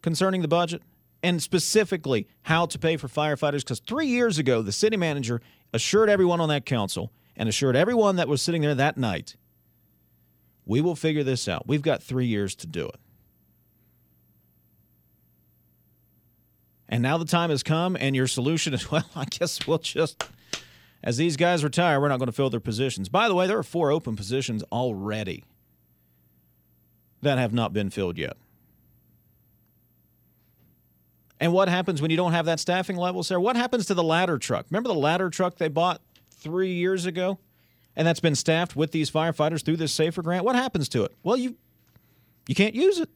concerning 0.00 0.42
the 0.42 0.48
budget 0.48 0.80
and 1.20 1.42
specifically 1.42 2.28
how 2.42 2.66
to 2.66 2.78
pay 2.78 2.96
for 2.96 3.08
firefighters? 3.08 3.64
Because 3.64 3.80
three 3.80 4.06
years 4.06 4.38
ago, 4.38 4.62
the 4.62 4.70
city 4.70 4.96
manager 4.96 5.40
assured 5.72 6.08
everyone 6.08 6.40
on 6.40 6.48
that 6.50 6.64
council 6.64 7.10
and 7.36 7.48
assured 7.48 7.74
everyone 7.74 8.14
that 8.14 8.28
was 8.28 8.40
sitting 8.40 8.62
there 8.62 8.76
that 8.76 8.96
night 8.96 9.34
we 10.64 10.80
will 10.80 10.94
figure 10.94 11.24
this 11.24 11.48
out. 11.48 11.66
We've 11.66 11.82
got 11.82 12.00
three 12.00 12.26
years 12.26 12.54
to 12.54 12.68
do 12.68 12.86
it. 12.86 13.00
And 16.88 17.02
now 17.02 17.18
the 17.18 17.24
time 17.24 17.50
has 17.50 17.64
come, 17.64 17.96
and 17.98 18.14
your 18.14 18.28
solution 18.28 18.72
is 18.72 18.88
well, 18.92 19.04
I 19.16 19.24
guess 19.24 19.66
we'll 19.66 19.78
just, 19.78 20.22
as 21.02 21.16
these 21.16 21.36
guys 21.36 21.64
retire, 21.64 22.00
we're 22.00 22.08
not 22.08 22.20
going 22.20 22.28
to 22.28 22.32
fill 22.32 22.50
their 22.50 22.60
positions. 22.60 23.08
By 23.08 23.26
the 23.26 23.34
way, 23.34 23.48
there 23.48 23.58
are 23.58 23.64
four 23.64 23.90
open 23.90 24.14
positions 24.14 24.62
already 24.70 25.42
that 27.22 27.38
have 27.38 27.52
not 27.52 27.72
been 27.72 27.90
filled 27.90 28.18
yet. 28.18 28.36
And 31.40 31.52
what 31.52 31.68
happens 31.68 32.00
when 32.00 32.10
you 32.10 32.16
don't 32.16 32.32
have 32.32 32.46
that 32.46 32.60
staffing 32.60 32.96
level, 32.96 33.22
Sarah? 33.22 33.40
What 33.40 33.56
happens 33.56 33.86
to 33.86 33.94
the 33.94 34.02
ladder 34.02 34.38
truck? 34.38 34.66
Remember 34.70 34.88
the 34.88 34.94
ladder 34.94 35.28
truck 35.28 35.56
they 35.56 35.68
bought 35.68 36.00
three 36.30 36.72
years 36.72 37.06
ago? 37.06 37.38
And 37.96 38.06
that's 38.06 38.20
been 38.20 38.36
staffed 38.36 38.76
with 38.76 38.92
these 38.92 39.10
firefighters 39.10 39.64
through 39.64 39.76
this 39.76 39.92
Safer 39.92 40.22
grant. 40.22 40.44
What 40.44 40.56
happens 40.56 40.88
to 40.90 41.04
it? 41.04 41.14
Well, 41.22 41.36
you 41.36 41.56
you 42.48 42.54
can't 42.54 42.74
use 42.74 42.98
it 42.98 43.10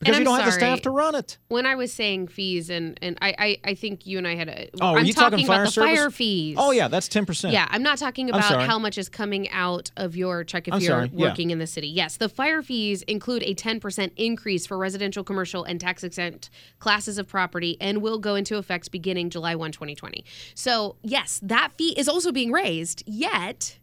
because 0.00 0.18
you 0.18 0.24
don't 0.24 0.36
have 0.36 0.46
the 0.46 0.52
staff 0.52 0.80
to 0.82 0.90
run 0.90 1.14
it. 1.14 1.38
when 1.48 1.66
I 1.66 1.74
was 1.74 1.92
saying 1.92 2.28
fees, 2.28 2.70
and 2.70 2.98
and 3.02 3.18
I 3.20 3.34
I, 3.38 3.70
I 3.70 3.74
think 3.74 4.06
you 4.06 4.18
and 4.18 4.26
I 4.26 4.34
had 4.34 4.48
a. 4.48 4.70
Oh, 4.80 4.94
are 4.94 4.98
I'm 4.98 5.04
you 5.04 5.12
talking 5.12 5.46
fire 5.46 5.62
about 5.62 5.66
the 5.66 5.72
service? 5.72 5.98
fire 5.98 6.10
fees. 6.10 6.56
Oh 6.58 6.70
yeah, 6.72 6.88
that's 6.88 7.06
ten 7.06 7.26
percent. 7.26 7.52
Yeah, 7.52 7.68
I'm 7.70 7.82
not 7.82 7.98
talking 7.98 8.30
about 8.30 8.62
how 8.62 8.78
much 8.78 8.98
is 8.98 9.08
coming 9.08 9.48
out 9.50 9.90
of 9.96 10.16
your 10.16 10.42
check 10.42 10.66
if 10.66 10.74
I'm 10.74 10.80
you're 10.80 10.90
sorry, 10.90 11.10
yeah. 11.12 11.28
working 11.28 11.50
in 11.50 11.58
the 11.58 11.66
city. 11.66 11.88
Yes, 11.88 12.16
the 12.16 12.28
fire 12.28 12.62
fees 12.62 13.02
include 13.02 13.42
a 13.42 13.54
10% 13.54 14.12
increase 14.16 14.66
for 14.66 14.78
residential, 14.78 15.22
commercial, 15.22 15.64
and 15.64 15.80
tax 15.80 16.02
exempt 16.02 16.50
classes 16.78 17.18
of 17.18 17.28
property 17.28 17.76
and 17.80 18.00
will 18.00 18.18
go 18.18 18.34
into 18.34 18.56
effect 18.56 18.90
beginning 18.90 19.30
July 19.30 19.54
1, 19.54 19.72
2020. 19.72 20.24
So, 20.54 20.96
yes, 21.02 21.40
that 21.42 21.72
fee 21.76 21.94
is 21.98 22.08
also 22.08 22.32
being 22.32 22.50
raised, 22.52 23.02
yet 23.06 23.78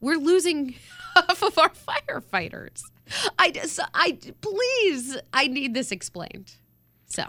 we're 0.00 0.18
losing 0.18 0.74
half 1.14 1.42
of 1.42 1.58
our 1.58 1.70
firefighters. 1.70 2.82
I 3.38 3.50
just, 3.50 3.78
I 3.94 4.18
please, 4.40 5.16
I 5.32 5.46
need 5.46 5.74
this 5.74 5.90
explained. 5.92 6.52
So, 7.06 7.24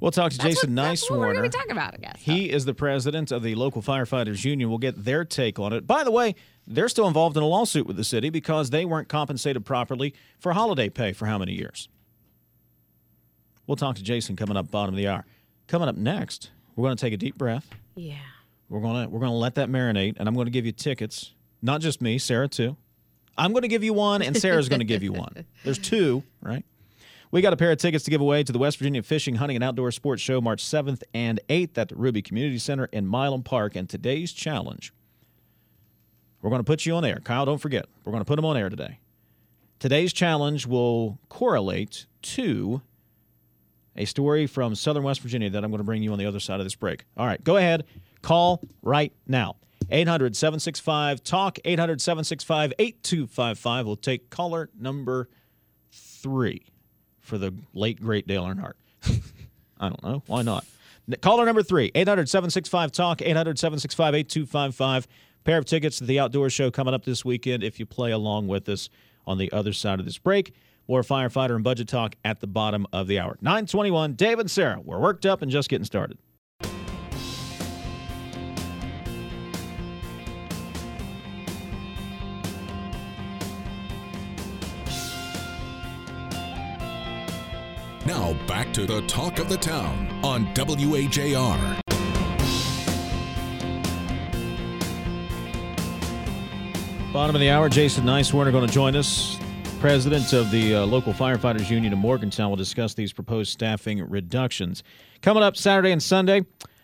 We'll 0.00 0.10
talk 0.10 0.32
to 0.32 0.38
that's 0.38 0.54
Jason 0.56 0.74
what, 0.74 0.82
that's 0.82 1.08
what 1.08 1.20
we're 1.20 1.26
Nicewarner. 1.26 1.32
going 1.34 1.50
to 1.50 1.56
be 1.56 1.58
talking 1.58 1.70
about, 1.72 1.94
I 1.94 1.98
guess. 1.98 2.20
He 2.20 2.50
is 2.50 2.64
the 2.64 2.74
president 2.74 3.30
of 3.30 3.44
the 3.44 3.54
local 3.54 3.82
firefighters 3.82 4.44
union. 4.44 4.68
We'll 4.68 4.78
get 4.78 5.04
their 5.04 5.24
take 5.24 5.60
on 5.60 5.72
it. 5.72 5.86
By 5.86 6.02
the 6.02 6.10
way, 6.10 6.34
they're 6.66 6.88
still 6.88 7.06
involved 7.06 7.36
in 7.36 7.42
a 7.44 7.46
lawsuit 7.46 7.86
with 7.86 7.96
the 7.96 8.02
city 8.02 8.28
because 8.28 8.70
they 8.70 8.84
weren't 8.84 9.08
compensated 9.08 9.64
properly 9.64 10.12
for 10.40 10.54
holiday 10.54 10.88
pay 10.88 11.12
for 11.12 11.26
how 11.26 11.38
many 11.38 11.52
years? 11.52 11.88
We'll 13.68 13.76
talk 13.76 13.94
to 13.96 14.02
Jason 14.02 14.34
coming 14.34 14.56
up 14.56 14.72
bottom 14.72 14.92
of 14.92 14.98
the 14.98 15.06
hour. 15.06 15.24
Coming 15.68 15.88
up 15.88 15.96
next, 15.96 16.50
we're 16.74 16.86
going 16.86 16.96
to 16.96 17.00
take 17.00 17.12
a 17.12 17.16
deep 17.16 17.38
breath. 17.38 17.70
yeah. 17.94 18.16
We're 18.68 18.80
going 18.80 19.04
to 19.04 19.08
we're 19.10 19.20
going 19.20 19.30
to 19.30 19.36
let 19.36 19.54
that 19.56 19.68
marinate 19.68 20.14
and 20.18 20.26
I'm 20.26 20.34
going 20.34 20.46
to 20.46 20.50
give 20.50 20.64
you 20.64 20.72
tickets. 20.72 21.32
Not 21.60 21.82
just 21.82 22.00
me, 22.00 22.16
Sarah 22.18 22.48
too. 22.48 22.76
I'm 23.36 23.52
going 23.52 23.62
to 23.62 23.68
give 23.68 23.84
you 23.84 23.92
one 23.92 24.22
and 24.22 24.36
Sarah's 24.36 24.68
going 24.68 24.80
to 24.80 24.84
give 24.84 25.02
you 25.02 25.12
one. 25.12 25.44
There's 25.64 25.78
two, 25.78 26.22
right? 26.40 26.64
We 27.30 27.40
got 27.40 27.54
a 27.54 27.56
pair 27.56 27.72
of 27.72 27.78
tickets 27.78 28.04
to 28.04 28.10
give 28.10 28.20
away 28.20 28.44
to 28.44 28.52
the 28.52 28.58
West 28.58 28.76
Virginia 28.78 29.02
Fishing, 29.02 29.36
Hunting, 29.36 29.56
and 29.56 29.64
Outdoor 29.64 29.90
Sports 29.90 30.20
Show 30.20 30.40
March 30.42 30.62
7th 30.62 31.02
and 31.14 31.40
8th 31.48 31.78
at 31.78 31.88
the 31.88 31.96
Ruby 31.96 32.20
Community 32.20 32.58
Center 32.58 32.86
in 32.92 33.06
Mylan 33.06 33.42
Park. 33.42 33.74
And 33.74 33.88
today's 33.88 34.32
challenge, 34.32 34.92
we're 36.42 36.50
going 36.50 36.60
to 36.60 36.64
put 36.64 36.84
you 36.84 36.94
on 36.94 37.06
air. 37.06 37.20
Kyle, 37.24 37.46
don't 37.46 37.58
forget, 37.58 37.86
we're 38.04 38.12
going 38.12 38.20
to 38.20 38.26
put 38.26 38.36
them 38.36 38.44
on 38.44 38.58
air 38.58 38.68
today. 38.68 38.98
Today's 39.78 40.12
challenge 40.12 40.66
will 40.66 41.18
correlate 41.30 42.06
to 42.22 42.82
a 43.96 44.04
story 44.04 44.46
from 44.46 44.74
Southern 44.74 45.02
West 45.02 45.22
Virginia 45.22 45.48
that 45.50 45.64
I'm 45.64 45.70
going 45.70 45.78
to 45.78 45.84
bring 45.84 46.02
you 46.02 46.12
on 46.12 46.18
the 46.18 46.26
other 46.26 46.38
side 46.38 46.60
of 46.60 46.66
this 46.66 46.74
break. 46.74 47.04
All 47.16 47.26
right, 47.26 47.42
go 47.42 47.56
ahead. 47.56 47.84
Call 48.20 48.62
right 48.82 49.12
now. 49.26 49.56
800 49.90 50.36
765 50.36 51.22
TALK, 51.22 51.58
800 51.64 52.00
765 52.00 52.72
8255. 52.78 53.86
We'll 53.86 53.96
take 53.96 54.30
caller 54.30 54.70
number 54.78 55.28
three 55.90 56.66
for 57.20 57.38
the 57.38 57.54
late, 57.74 58.00
great 58.00 58.26
Dale 58.26 58.44
Earnhardt. 58.44 58.74
I 59.80 59.88
don't 59.88 60.02
know. 60.02 60.22
Why 60.26 60.42
not? 60.42 60.64
Caller 61.20 61.44
number 61.44 61.62
three, 61.62 61.90
800 61.94 62.28
765 62.28 62.92
Talk, 62.92 63.22
800 63.22 63.58
765 63.58 64.14
8255. 64.14 65.08
Pair 65.44 65.58
of 65.58 65.64
tickets 65.64 65.98
to 65.98 66.04
the 66.04 66.20
outdoor 66.20 66.50
show 66.50 66.70
coming 66.70 66.94
up 66.94 67.04
this 67.04 67.24
weekend 67.24 67.64
if 67.64 67.80
you 67.80 67.86
play 67.86 68.12
along 68.12 68.46
with 68.46 68.68
us 68.68 68.88
on 69.26 69.38
the 69.38 69.50
other 69.52 69.72
side 69.72 69.98
of 69.98 70.04
this 70.04 70.18
break. 70.18 70.54
More 70.88 71.02
firefighter 71.02 71.54
and 71.54 71.64
budget 71.64 71.88
talk 71.88 72.14
at 72.24 72.40
the 72.40 72.46
bottom 72.46 72.86
of 72.92 73.08
the 73.08 73.18
hour. 73.18 73.36
921, 73.40 74.14
Dave 74.14 74.38
and 74.38 74.50
Sarah. 74.50 74.80
We're 74.82 75.00
worked 75.00 75.26
up 75.26 75.42
and 75.42 75.50
just 75.50 75.68
getting 75.68 75.84
started. 75.84 76.18
Now 88.04 88.32
back 88.48 88.72
to 88.72 88.84
the 88.84 89.00
talk 89.02 89.38
of 89.38 89.48
the 89.48 89.56
town 89.56 90.20
on 90.24 90.46
WAJR. 90.54 91.80
Bottom 97.12 97.36
of 97.36 97.40
the 97.40 97.48
hour, 97.50 97.68
Jason 97.68 98.04
Nicewarner 98.04 98.50
going 98.50 98.66
to 98.66 98.72
join 98.72 98.96
us. 98.96 99.38
President 99.78 100.32
of 100.32 100.50
the 100.50 100.74
uh, 100.76 100.86
local 100.86 101.12
firefighters 101.12 101.70
union 101.70 101.92
in 101.92 101.98
Morgantown 101.98 102.48
will 102.48 102.56
discuss 102.56 102.94
these 102.94 103.12
proposed 103.12 103.52
staffing 103.52 104.02
reductions. 104.08 104.82
Coming 105.20 105.44
up 105.44 105.56
Saturday 105.56 105.92
and 105.92 106.02
Sunday, 106.02 106.42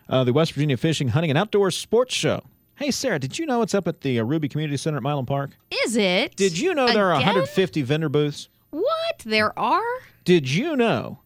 uh, 0.09 0.23
the 0.23 0.33
West 0.33 0.53
Virginia 0.53 0.77
Fishing, 0.77 1.09
Hunting, 1.09 1.31
and 1.31 1.39
Outdoor 1.39 1.73
Sports 1.73 2.15
Show. 2.15 2.43
Hey, 2.77 2.93
Sarah, 2.93 3.19
did 3.19 3.39
you 3.39 3.47
know 3.47 3.63
it's 3.63 3.75
up 3.75 3.89
at 3.89 4.03
the 4.03 4.21
uh, 4.21 4.25
Ruby 4.25 4.49
Community 4.49 4.77
Center 4.77 4.99
at 4.99 5.03
Mylan 5.03 5.27
Park? 5.27 5.51
Is 5.85 5.97
it? 5.97 6.37
Did 6.37 6.57
you 6.57 6.75
know 6.75 6.87
there 6.87 7.09
are 7.09 7.15
150 7.15 7.83
vendor 7.83 8.09
booths? 8.09 8.49
What? 8.71 9.19
There 9.25 9.59
are? 9.59 9.83
Did 10.29 10.51
you 10.51 10.77
know 10.77 11.21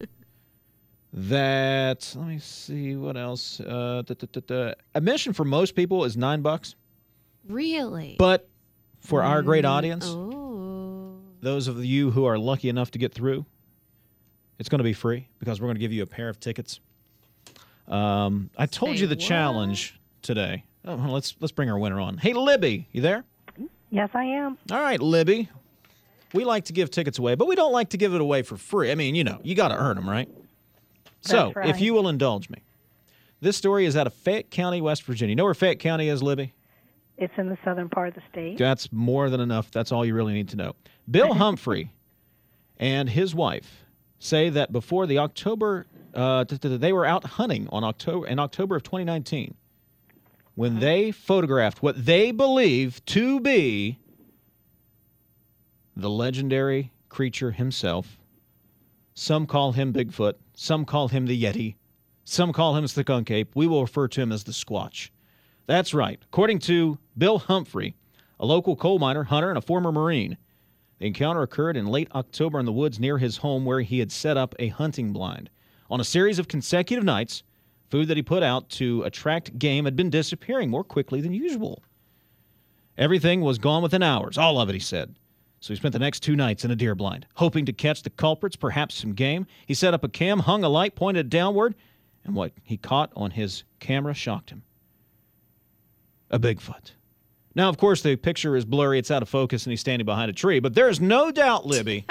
that? 1.11 2.13
Let 2.17 2.25
me 2.25 2.39
see 2.39 2.95
what 2.95 3.17
else. 3.17 3.59
Uh, 3.59 4.01
da, 4.05 4.13
da, 4.13 4.27
da, 4.31 4.39
da. 4.47 4.73
Admission 4.95 5.33
for 5.33 5.43
most 5.43 5.75
people 5.75 6.05
is 6.05 6.15
nine 6.15 6.41
bucks, 6.41 6.75
Really? 7.49 8.15
but 8.17 8.47
for 9.01 9.21
our 9.21 9.41
great 9.41 9.65
audience, 9.65 10.05
oh. 10.07 11.17
those 11.41 11.67
of 11.67 11.83
you 11.83 12.11
who 12.11 12.23
are 12.23 12.37
lucky 12.37 12.69
enough 12.69 12.91
to 12.91 12.97
get 12.97 13.13
through, 13.13 13.45
it's 14.57 14.69
going 14.69 14.79
to 14.79 14.85
be 14.85 14.93
free 14.93 15.27
because 15.37 15.59
we're 15.59 15.67
going 15.67 15.75
to 15.75 15.81
give 15.81 15.91
you 15.91 16.03
a 16.03 16.07
pair 16.07 16.29
of 16.29 16.39
tickets. 16.39 16.79
Um, 17.89 18.51
I 18.57 18.67
told 18.67 18.95
Say 18.95 19.01
you 19.01 19.07
the 19.07 19.15
what? 19.15 19.19
challenge 19.19 19.99
today. 20.21 20.63
Oh, 20.85 20.95
let's 20.95 21.35
let's 21.41 21.51
bring 21.51 21.69
our 21.69 21.77
winner 21.77 21.99
on. 21.99 22.19
Hey, 22.19 22.31
Libby, 22.31 22.87
you 22.93 23.01
there? 23.01 23.25
Yes, 23.89 24.11
I 24.13 24.23
am. 24.23 24.57
All 24.71 24.79
right, 24.79 25.01
Libby. 25.01 25.49
We 26.33 26.45
like 26.45 26.65
to 26.65 26.73
give 26.73 26.89
tickets 26.89 27.19
away, 27.19 27.35
but 27.35 27.47
we 27.47 27.55
don't 27.55 27.71
like 27.71 27.89
to 27.89 27.97
give 27.97 28.13
it 28.13 28.21
away 28.21 28.41
for 28.41 28.57
free. 28.57 28.91
I 28.91 28.95
mean, 28.95 29.15
you 29.15 29.23
know, 29.23 29.39
you 29.43 29.55
got 29.55 29.69
to 29.69 29.77
earn 29.77 29.95
them, 29.95 30.09
right? 30.09 30.29
So, 31.21 31.53
That's 31.55 31.69
if 31.69 31.81
you 31.81 31.93
will 31.93 32.07
indulge 32.07 32.49
me, 32.49 32.63
this 33.39 33.55
story 33.55 33.85
is 33.85 33.95
out 33.95 34.07
of 34.07 34.13
Fayette 34.13 34.49
County, 34.49 34.81
West 34.81 35.03
Virginia. 35.03 35.31
You 35.31 35.35
know 35.35 35.45
where 35.45 35.53
Fayette 35.53 35.79
County 35.79 36.09
is, 36.09 36.23
Libby? 36.23 36.53
It's 37.17 37.33
in 37.37 37.49
the 37.49 37.57
southern 37.63 37.89
part 37.89 38.09
of 38.09 38.15
the 38.15 38.21
state. 38.31 38.57
That's 38.57 38.91
more 38.91 39.29
than 39.29 39.39
enough. 39.39 39.71
That's 39.71 39.91
all 39.91 40.05
you 40.05 40.15
really 40.15 40.33
need 40.33 40.49
to 40.49 40.55
know. 40.55 40.75
Bill 41.09 41.33
Humphrey 41.35 41.91
and 42.77 43.09
his 43.09 43.35
wife 43.35 43.85
say 44.19 44.49
that 44.49 44.71
before 44.71 45.05
the 45.05 45.19
October, 45.19 45.85
uh, 46.13 46.45
th- 46.45 46.61
th- 46.61 46.79
they 46.79 46.93
were 46.93 47.05
out 47.05 47.23
hunting 47.23 47.67
on 47.71 47.83
October 47.83 48.27
in 48.27 48.39
October 48.39 48.75
of 48.75 48.83
2019 48.83 49.55
when 50.55 50.79
they 50.79 51.11
photographed 51.11 51.81
what 51.81 52.05
they 52.05 52.31
believe 52.31 53.03
to 53.05 53.39
be 53.39 53.99
the 55.95 56.09
legendary 56.09 56.91
creature 57.09 57.51
himself. 57.51 58.17
Some 59.13 59.45
call 59.45 59.73
him 59.73 59.93
Bigfoot. 59.93 60.33
Some 60.55 60.85
call 60.85 61.07
him 61.09 61.27
the 61.27 61.41
Yeti. 61.41 61.75
Some 62.25 62.53
call 62.53 62.75
him 62.75 62.83
the 62.83 62.87
Skunk 62.87 63.29
Ape. 63.29 63.55
We 63.55 63.67
will 63.67 63.81
refer 63.81 64.07
to 64.07 64.21
him 64.21 64.31
as 64.31 64.43
the 64.43 64.51
Squatch. 64.51 65.09
That's 65.67 65.93
right. 65.93 66.19
According 66.23 66.59
to 66.59 66.97
Bill 67.17 67.39
Humphrey, 67.39 67.95
a 68.39 68.45
local 68.45 68.75
coal 68.75 68.99
miner, 68.99 69.23
hunter, 69.23 69.49
and 69.49 69.57
a 69.57 69.61
former 69.61 69.91
Marine, 69.91 70.37
the 70.99 71.07
encounter 71.07 71.41
occurred 71.41 71.77
in 71.77 71.85
late 71.87 72.09
October 72.15 72.59
in 72.59 72.65
the 72.65 72.71
woods 72.71 72.99
near 72.99 73.17
his 73.17 73.37
home 73.37 73.65
where 73.65 73.81
he 73.81 73.99
had 73.99 74.11
set 74.11 74.37
up 74.37 74.55
a 74.59 74.69
hunting 74.69 75.13
blind. 75.13 75.49
On 75.89 75.99
a 75.99 76.05
series 76.05 76.39
of 76.39 76.47
consecutive 76.47 77.03
nights, 77.03 77.43
food 77.89 78.07
that 78.07 78.17
he 78.17 78.23
put 78.23 78.41
out 78.41 78.69
to 78.69 79.03
attract 79.03 79.59
game 79.59 79.85
had 79.85 79.95
been 79.95 80.09
disappearing 80.09 80.69
more 80.69 80.83
quickly 80.83 81.21
than 81.21 81.33
usual. 81.33 81.83
Everything 82.97 83.41
was 83.41 83.57
gone 83.57 83.83
within 83.83 84.03
hours, 84.03 84.37
all 84.37 84.59
of 84.59 84.69
it, 84.69 84.73
he 84.73 84.79
said. 84.79 85.15
So 85.63 85.71
he 85.71 85.77
spent 85.77 85.93
the 85.93 85.99
next 85.99 86.19
two 86.19 86.35
nights 86.35 86.65
in 86.65 86.71
a 86.71 86.75
deer 86.75 86.93
blind, 86.93 87.25
hoping 87.35 87.65
to 87.67 87.71
catch 87.71 88.03
the 88.03 88.09
culprits, 88.09 88.57
perhaps 88.57 88.95
some 88.95 89.13
game. 89.13 89.47
He 89.65 89.73
set 89.73 89.93
up 89.93 90.03
a 90.03 90.09
cam, 90.09 90.39
hung 90.39 90.65
a 90.65 90.67
light, 90.67 90.93
pointed 90.93 91.29
downward, 91.29 91.73
and 92.25 92.35
what 92.35 92.51
he 92.63 92.75
caught 92.75 93.13
on 93.15 93.31
his 93.31 93.63
camera 93.79 94.13
shocked 94.13 94.49
him 94.49 94.63
a 96.29 96.37
Bigfoot. 96.37 96.91
Now, 97.55 97.69
of 97.69 97.77
course, 97.77 98.01
the 98.01 98.17
picture 98.17 98.57
is 98.57 98.65
blurry, 98.65 98.99
it's 98.99 99.09
out 99.09 99.21
of 99.21 99.29
focus, 99.29 99.65
and 99.65 99.71
he's 99.71 99.79
standing 99.79 100.05
behind 100.05 100.29
a 100.29 100.33
tree, 100.33 100.59
but 100.59 100.73
there's 100.73 100.99
no 100.99 101.31
doubt, 101.31 101.65
Libby, 101.65 102.05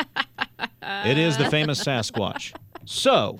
it 0.83 1.19
is 1.19 1.37
the 1.37 1.51
famous 1.51 1.85
Sasquatch. 1.85 2.55
So, 2.87 3.39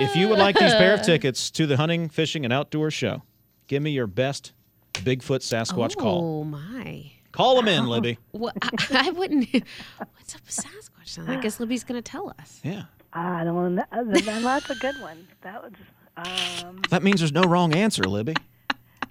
if 0.00 0.16
you 0.16 0.26
would 0.28 0.40
like 0.40 0.58
these 0.58 0.74
pair 0.74 0.92
of 0.92 1.02
tickets 1.02 1.52
to 1.52 1.68
the 1.68 1.76
hunting, 1.76 2.08
fishing, 2.08 2.42
and 2.44 2.52
outdoor 2.52 2.90
show, 2.90 3.22
give 3.68 3.80
me 3.80 3.92
your 3.92 4.08
best 4.08 4.54
Bigfoot 4.92 5.42
Sasquatch 5.42 5.94
oh, 5.98 6.02
call. 6.02 6.40
Oh, 6.40 6.44
my. 6.44 7.12
Call 7.34 7.56
them 7.56 7.66
in, 7.66 7.86
Libby. 7.88 8.16
Well, 8.30 8.52
I, 8.62 9.08
I 9.08 9.10
wouldn't. 9.10 9.48
What's 9.52 10.36
up 10.36 10.40
with 10.46 10.54
Sasquatch? 10.54 11.08
sound? 11.08 11.28
I 11.32 11.40
guess 11.40 11.58
Libby's 11.58 11.82
going 11.82 12.00
to 12.00 12.10
tell 12.10 12.32
us. 12.38 12.60
Yeah. 12.62 12.84
I 13.12 13.42
don't 13.42 13.74
know. 13.74 13.84
That's 13.90 14.70
a 14.70 14.74
good 14.76 15.00
one. 15.00 15.26
That 15.42 15.60
was. 15.64 15.72
Um, 16.16 16.80
That 16.90 17.02
means 17.02 17.18
there's 17.20 17.32
no 17.32 17.42
wrong 17.42 17.74
answer, 17.74 18.04
Libby. 18.04 18.34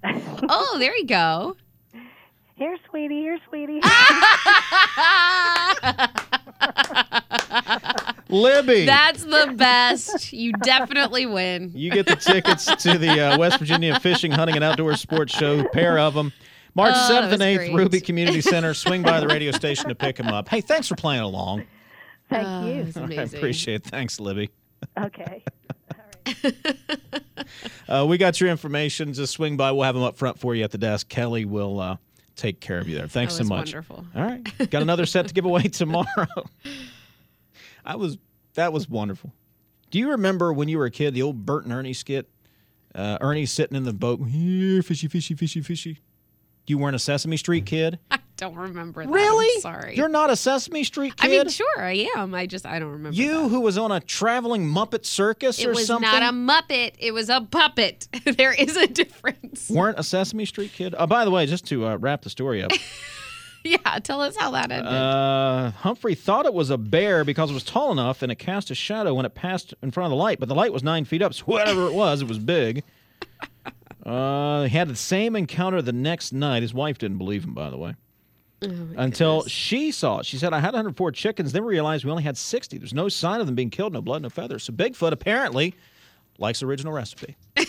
Oh, 0.06 0.76
there 0.78 0.94
you 0.96 1.06
go. 1.06 1.56
here, 2.56 2.76
sweetie. 2.90 3.20
Here, 3.20 3.38
sweetie. 3.48 3.80
Libby! 8.28 8.84
That's 8.86 9.22
the 9.24 9.54
best. 9.56 10.32
You 10.32 10.52
definitely 10.52 11.26
win. 11.26 11.72
You 11.74 11.90
get 11.90 12.06
the 12.06 12.16
tickets 12.16 12.66
to 12.82 12.98
the 12.98 13.20
uh, 13.20 13.38
West 13.38 13.58
Virginia 13.58 13.98
Fishing, 14.00 14.32
Hunting, 14.32 14.56
and 14.56 14.64
Outdoor 14.64 14.94
Sports 14.96 15.34
Show. 15.36 15.66
Pair 15.68 15.98
of 15.98 16.14
them. 16.14 16.32
March 16.74 16.94
Oh, 16.96 17.08
7th 17.12 17.32
and 17.32 17.42
8th, 17.42 17.56
great. 17.56 17.74
Ruby 17.74 18.00
Community 18.00 18.40
Center. 18.52 18.74
Swing 18.74 19.02
by 19.02 19.20
the 19.20 19.28
radio 19.28 19.52
station 19.52 19.88
to 19.88 19.94
pick 19.94 20.16
them 20.16 20.28
up. 20.28 20.48
Hey, 20.48 20.60
thanks 20.60 20.88
for 20.88 20.96
playing 20.96 21.22
along. 21.22 21.64
Thank 22.28 22.46
Oh, 22.46 22.66
you. 22.66 22.84
that's 22.84 22.96
I 23.34 23.36
appreciate 23.36 23.76
it. 23.76 23.84
Thanks, 23.84 24.18
Libby. 24.20 24.50
Okay. 24.98 25.42
Uh, 27.86 28.06
we 28.08 28.16
got 28.16 28.40
your 28.40 28.48
information. 28.48 29.12
Just 29.12 29.34
swing 29.34 29.56
by. 29.58 29.70
We'll 29.70 29.82
have 29.82 29.94
them 29.94 30.04
up 30.04 30.16
front 30.16 30.38
for 30.38 30.54
you 30.54 30.64
at 30.64 30.70
the 30.70 30.78
desk. 30.78 31.08
Kelly 31.10 31.44
will 31.44 31.78
uh, 31.78 31.96
take 32.34 32.58
care 32.60 32.78
of 32.78 32.88
you 32.88 32.96
there. 32.96 33.06
Thanks 33.06 33.36
That 33.36 33.44
so 33.44 33.48
much. 33.48 33.68
wonderful. 33.74 34.06
All 34.16 34.22
right. 34.22 34.70
Got 34.70 34.80
another 34.82 35.04
set 35.04 35.28
to 35.28 35.34
give 35.34 35.44
away 35.44 35.64
tomorrow. 35.64 36.06
I 37.84 37.96
was 37.96 38.16
that 38.54 38.72
was 38.72 38.88
wonderful. 38.88 39.32
Do 39.90 39.98
you 39.98 40.10
remember 40.12 40.52
when 40.52 40.68
you 40.68 40.78
were 40.78 40.86
a 40.86 40.90
kid 40.90 41.12
the 41.12 41.20
old 41.22 41.44
Bert 41.44 41.64
and 41.64 41.72
Ernie 41.72 41.92
skit? 41.92 42.28
Uh, 42.94 43.18
Ernie 43.20 43.44
sitting 43.46 43.76
in 43.76 43.84
the 43.84 43.92
boat, 43.92 44.20
here, 44.26 44.82
fishy, 44.82 45.06
fishy, 45.08 45.34
fishy, 45.34 45.60
fishy. 45.60 45.98
You 46.66 46.78
weren't 46.78 46.96
a 46.96 46.98
Sesame 46.98 47.36
Street 47.36 47.66
kid, 47.66 47.98
I 48.10 48.18
don't 48.36 48.56
remember 48.56 49.04
that. 49.04 49.12
really? 49.12 49.54
I'm 49.56 49.60
sorry. 49.60 49.96
You're 49.96 50.08
not 50.08 50.30
a 50.30 50.36
Sesame 50.36 50.82
Street 50.84 51.16
kid? 51.16 51.26
I 51.26 51.30
mean, 51.30 51.48
sure, 51.48 51.66
I 51.78 52.08
am. 52.16 52.34
I 52.34 52.46
just 52.46 52.66
I 52.66 52.78
don't 52.78 52.90
remember. 52.90 53.16
you 53.16 53.42
that. 53.42 53.48
who 53.48 53.60
was 53.60 53.78
on 53.78 53.92
a 53.92 54.00
traveling 54.00 54.66
Muppet 54.66 55.04
circus 55.04 55.58
It 55.58 55.66
or 55.66 55.74
something? 55.74 56.08
It 56.08 56.12
was 56.12 56.20
not 56.20 56.22
a 56.22 56.34
Muppet. 56.34 56.94
It 56.98 57.12
was 57.12 57.28
a 57.28 57.40
puppet. 57.42 58.08
there 58.24 58.52
is 58.52 58.76
a 58.76 58.86
difference. 58.86 59.68
weren't 59.70 59.98
a 59.98 60.02
Sesame 60.02 60.46
Street 60.46 60.72
kid. 60.72 60.94
Oh, 60.98 61.06
by 61.06 61.24
the 61.24 61.30
way, 61.30 61.46
just 61.46 61.66
to 61.66 61.86
uh, 61.86 61.96
wrap 61.96 62.22
the 62.22 62.30
story 62.30 62.62
up, 62.62 62.72
Yeah, 63.64 63.98
tell 64.02 64.20
us 64.20 64.36
how 64.36 64.50
that 64.50 64.70
ended. 64.70 64.92
Uh, 64.92 65.70
Humphrey 65.70 66.14
thought 66.14 66.44
it 66.44 66.52
was 66.52 66.68
a 66.68 66.76
bear 66.76 67.24
because 67.24 67.50
it 67.50 67.54
was 67.54 67.64
tall 67.64 67.92
enough 67.92 68.20
and 68.20 68.30
it 68.30 68.34
cast 68.34 68.70
a 68.70 68.74
shadow 68.74 69.14
when 69.14 69.24
it 69.24 69.34
passed 69.34 69.72
in 69.82 69.90
front 69.90 70.06
of 70.06 70.10
the 70.10 70.22
light, 70.22 70.38
but 70.38 70.50
the 70.50 70.54
light 70.54 70.70
was 70.72 70.82
nine 70.82 71.06
feet 71.06 71.22
up, 71.22 71.32
so 71.32 71.44
whatever 71.44 71.86
it 71.86 71.94
was, 71.94 72.20
it 72.20 72.28
was 72.28 72.38
big. 72.38 72.84
Uh, 74.04 74.64
he 74.64 74.76
had 74.76 74.88
the 74.88 74.96
same 74.96 75.34
encounter 75.34 75.80
the 75.80 75.92
next 75.92 76.32
night. 76.32 76.62
His 76.62 76.74
wife 76.74 76.98
didn't 76.98 77.18
believe 77.18 77.44
him, 77.44 77.54
by 77.54 77.70
the 77.70 77.78
way, 77.78 77.94
Oh, 78.62 78.68
until 78.98 79.38
goodness. 79.38 79.52
she 79.52 79.90
saw 79.92 80.18
it. 80.18 80.26
She 80.26 80.36
said, 80.36 80.52
I 80.52 80.58
had 80.60 80.74
104 80.74 81.12
chickens. 81.12 81.52
Then 81.52 81.64
we 81.64 81.70
realized 81.72 82.04
we 82.04 82.10
only 82.10 82.22
had 82.22 82.36
60. 82.36 82.76
There's 82.78 82.92
no 82.92 83.08
sign 83.08 83.40
of 83.40 83.46
them 83.46 83.54
being 83.54 83.70
killed, 83.70 83.92
no 83.94 84.02
blood, 84.02 84.20
no 84.22 84.28
feathers. 84.28 84.62
So 84.64 84.72
Bigfoot 84.74 85.12
apparently 85.12 85.74
likes 86.38 86.60
the 86.60 86.66
original 86.66 86.92
recipe. 86.92 87.36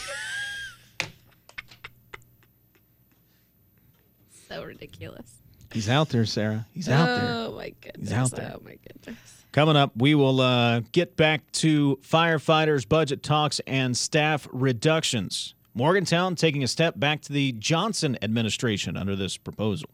so 4.50 4.64
ridiculous. 4.64 5.32
He's 5.72 5.90
out 5.90 6.10
there, 6.10 6.26
Sarah. 6.26 6.66
He's 6.74 6.88
out 6.88 7.06
there. 7.06 7.30
Oh 7.30 7.54
my 7.56 7.74
goodness. 7.82 8.12
out 8.14 8.32
there. 8.32 8.54
Oh 8.56 8.62
my 8.64 8.78
goodness. 8.88 9.18
Coming 9.52 9.76
up, 9.76 9.92
we 9.98 10.16
will 10.16 10.40
uh, 10.42 10.82
get 10.92 11.16
back 11.18 11.50
to 11.54 11.98
firefighters' 12.04 12.88
budget 12.88 13.24
talks 13.24 13.60
and 13.68 13.96
staff 13.96 14.48
reductions. 14.52 15.54
Morgantown 15.76 16.36
taking 16.36 16.64
a 16.64 16.68
step 16.68 16.98
back 16.98 17.22
to 17.24 17.34
the 17.34 17.52
Johnson 17.52 18.18
administration 18.22 18.96
under 18.96 19.16
this 19.16 19.38
proposal. 19.38 19.90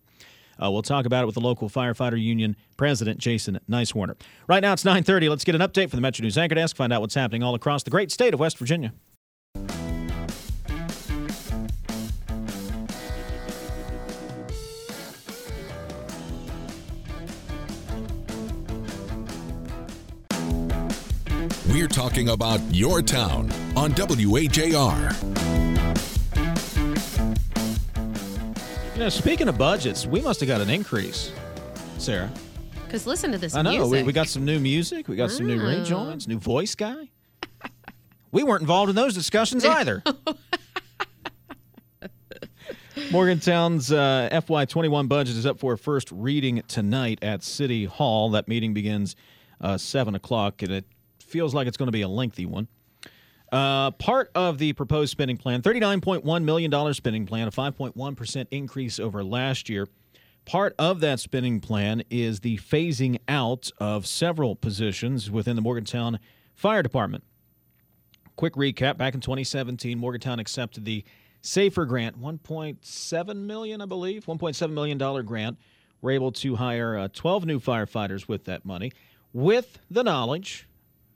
Uh, 0.61 0.69
we'll 0.69 0.83
talk 0.83 1.05
about 1.05 1.23
it 1.23 1.25
with 1.25 1.33
the 1.33 1.41
local 1.41 1.69
firefighter 1.69 2.21
union 2.21 2.55
president, 2.77 3.17
Jason 3.19 3.59
Nicewarner. 3.69 4.15
Right 4.47 4.61
now, 4.61 4.73
it's 4.73 4.83
9:30. 4.83 5.27
Let's 5.27 5.43
get 5.43 5.55
an 5.55 5.61
update 5.61 5.89
from 5.89 5.97
the 5.97 6.01
Metro 6.01 6.23
News 6.23 6.37
Anchor 6.37 6.55
Desk. 6.55 6.75
Find 6.75 6.93
out 6.93 7.01
what's 7.01 7.15
happening 7.15 7.41
all 7.41 7.55
across 7.55 7.81
the 7.81 7.89
great 7.89 8.11
state 8.11 8.33
of 8.33 8.39
West 8.39 8.59
Virginia. 8.59 8.93
We're 21.71 21.87
talking 21.87 22.29
about 22.29 22.59
your 22.71 23.01
town 23.01 23.49
on 23.77 23.91
WAJR. 23.93 25.15
You 28.93 28.99
know, 28.99 29.09
speaking 29.09 29.47
of 29.47 29.57
budgets, 29.57 30.05
we 30.05 30.19
must 30.21 30.41
have 30.41 30.49
got 30.49 30.59
an 30.61 30.69
increase, 30.69 31.31
Sarah. 31.97 32.29
Because 32.85 33.07
listen 33.07 33.31
to 33.31 33.37
this 33.37 33.55
I 33.55 33.61
know. 33.61 33.71
We, 33.71 33.77
music. 33.77 34.05
we 34.05 34.13
got 34.13 34.27
some 34.27 34.43
new 34.43 34.59
music. 34.59 35.07
We 35.07 35.15
got 35.15 35.31
some 35.31 35.47
new 35.47 35.61
Oh. 35.61 35.65
rejoins, 35.79 36.27
new 36.27 36.39
voice 36.39 36.75
guy. 36.75 37.09
we 38.33 38.43
weren't 38.43 38.61
involved 38.61 38.89
in 38.89 38.95
those 38.95 39.13
discussions 39.13 39.63
either. 39.63 40.03
Morgantown's 43.11 43.91
uh, 43.91 44.29
FY21 44.31 45.07
budget 45.07 45.35
is 45.37 45.45
up 45.45 45.57
for 45.59 45.73
a 45.73 45.77
first 45.77 46.11
reading 46.11 46.61
tonight 46.67 47.19
at 47.21 47.43
City 47.43 47.85
Hall. 47.85 48.29
That 48.31 48.47
meeting 48.49 48.73
begins 48.73 49.15
uh, 49.61 49.77
7 49.77 50.15
o'clock, 50.15 50.61
and 50.61 50.71
it 50.71 50.85
feels 51.31 51.53
like 51.53 51.67
it's 51.67 51.77
going 51.77 51.87
to 51.87 51.91
be 51.91 52.01
a 52.01 52.07
lengthy 52.07 52.45
one. 52.45 52.67
Uh, 53.51 53.91
part 53.91 54.31
of 54.33 54.59
the 54.59 54.71
proposed 54.73 55.11
spending 55.11 55.35
plan, 55.37 55.61
$39.1 55.61 56.43
million 56.43 56.93
spending 56.93 57.25
plan, 57.25 57.47
a 57.47 57.51
5.1% 57.51 58.47
increase 58.51 58.99
over 58.99 59.23
last 59.23 59.67
year. 59.67 59.87
Part 60.45 60.73
of 60.79 61.01
that 61.01 61.19
spending 61.19 61.59
plan 61.59 62.03
is 62.09 62.39
the 62.39 62.57
phasing 62.57 63.19
out 63.27 63.69
of 63.77 64.07
several 64.07 64.55
positions 64.55 65.29
within 65.29 65.55
the 65.55 65.61
Morgantown 65.61 66.19
Fire 66.55 66.81
Department. 66.81 67.23
Quick 68.37 68.53
recap 68.53 68.97
back 68.97 69.13
in 69.13 69.21
2017, 69.21 69.99
Morgantown 69.99 70.39
accepted 70.39 70.85
the 70.85 71.03
Safer 71.41 71.85
grant, 71.85 72.19
1.7 72.21 73.35
million, 73.35 73.81
I 73.81 73.85
believe, 73.85 74.25
1.7 74.25 74.71
million 74.71 74.97
dollar 74.97 75.23
grant. 75.23 75.57
We're 76.01 76.11
able 76.11 76.31
to 76.33 76.55
hire 76.55 76.97
uh, 76.97 77.07
12 77.13 77.45
new 77.45 77.59
firefighters 77.59 78.27
with 78.27 78.45
that 78.45 78.63
money, 78.63 78.91
with 79.33 79.79
the 79.89 80.03
knowledge 80.03 80.67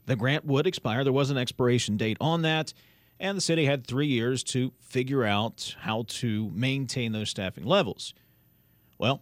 the 0.05 0.15
grant 0.15 0.45
would 0.45 0.67
expire. 0.67 1.03
There 1.03 1.13
was 1.13 1.29
an 1.29 1.37
expiration 1.37 1.97
date 1.97 2.17
on 2.21 2.41
that, 2.43 2.73
and 3.19 3.37
the 3.37 3.41
city 3.41 3.65
had 3.65 3.85
three 3.85 4.07
years 4.07 4.43
to 4.45 4.71
figure 4.81 5.23
out 5.23 5.75
how 5.79 6.05
to 6.07 6.51
maintain 6.53 7.11
those 7.11 7.29
staffing 7.29 7.65
levels. 7.65 8.13
Well, 8.97 9.21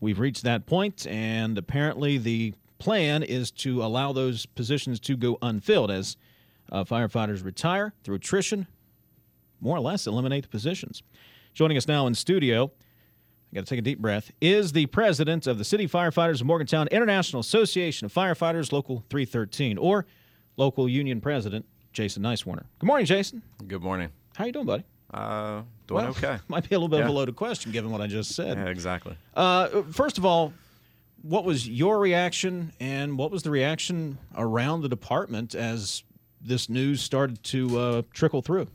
we've 0.00 0.18
reached 0.18 0.42
that 0.44 0.66
point, 0.66 1.06
and 1.06 1.56
apparently 1.56 2.18
the 2.18 2.54
plan 2.78 3.22
is 3.22 3.50
to 3.50 3.82
allow 3.82 4.12
those 4.12 4.46
positions 4.46 5.00
to 5.00 5.16
go 5.16 5.38
unfilled 5.40 5.90
as 5.90 6.16
uh, 6.72 6.84
firefighters 6.84 7.44
retire 7.44 7.92
through 8.02 8.16
attrition, 8.16 8.66
more 9.60 9.76
or 9.76 9.80
less 9.80 10.06
eliminate 10.06 10.44
the 10.44 10.48
positions. 10.48 11.02
Joining 11.54 11.76
us 11.76 11.86
now 11.86 12.06
in 12.06 12.14
studio, 12.14 12.72
I 13.52 13.54
got 13.54 13.66
to 13.66 13.70
take 13.70 13.78
a 13.78 13.82
deep 13.82 14.00
breath, 14.00 14.32
is 14.40 14.72
the 14.72 14.86
president 14.86 15.46
of 15.46 15.58
the 15.58 15.64
City 15.64 15.86
Firefighters 15.86 16.40
of 16.40 16.46
Morgantown 16.46 16.88
International 16.88 17.40
Association 17.40 18.06
of 18.06 18.12
Firefighters, 18.12 18.72
Local 18.72 19.04
313, 19.08 19.78
or 19.78 20.06
local 20.56 20.88
union 20.88 21.20
president, 21.20 21.64
Jason 21.92 22.22
Nicewarner. 22.22 22.64
Good 22.78 22.86
morning, 22.86 23.06
Jason. 23.06 23.42
Good 23.66 23.82
morning. 23.82 24.10
How 24.34 24.44
you 24.46 24.52
doing, 24.52 24.66
buddy? 24.66 24.84
Uh, 25.12 25.62
doing 25.86 26.02
Well, 26.04 26.10
okay. 26.10 26.38
Might 26.48 26.68
be 26.68 26.74
a 26.74 26.78
little 26.78 26.88
bit 26.88 27.00
of 27.00 27.06
a 27.08 27.12
loaded 27.12 27.36
question 27.36 27.72
given 27.72 27.90
what 27.90 28.00
I 28.00 28.06
just 28.06 28.32
said. 28.34 28.56
Yeah, 28.58 28.66
exactly. 28.66 29.16
Uh, 29.34 29.82
first 29.92 30.18
of 30.18 30.24
all, 30.24 30.52
what 31.22 31.44
was 31.44 31.68
your 31.68 31.98
reaction 31.98 32.72
and 32.80 33.16
what 33.16 33.30
was 33.30 33.42
the 33.44 33.50
reaction 33.50 34.18
around 34.36 34.82
the 34.82 34.88
department 34.88 35.54
as 35.54 36.02
this 36.40 36.68
news 36.68 37.00
started 37.00 37.42
to 37.44 37.78
uh, 37.78 38.02
trickle 38.12 38.42
through? 38.42 38.66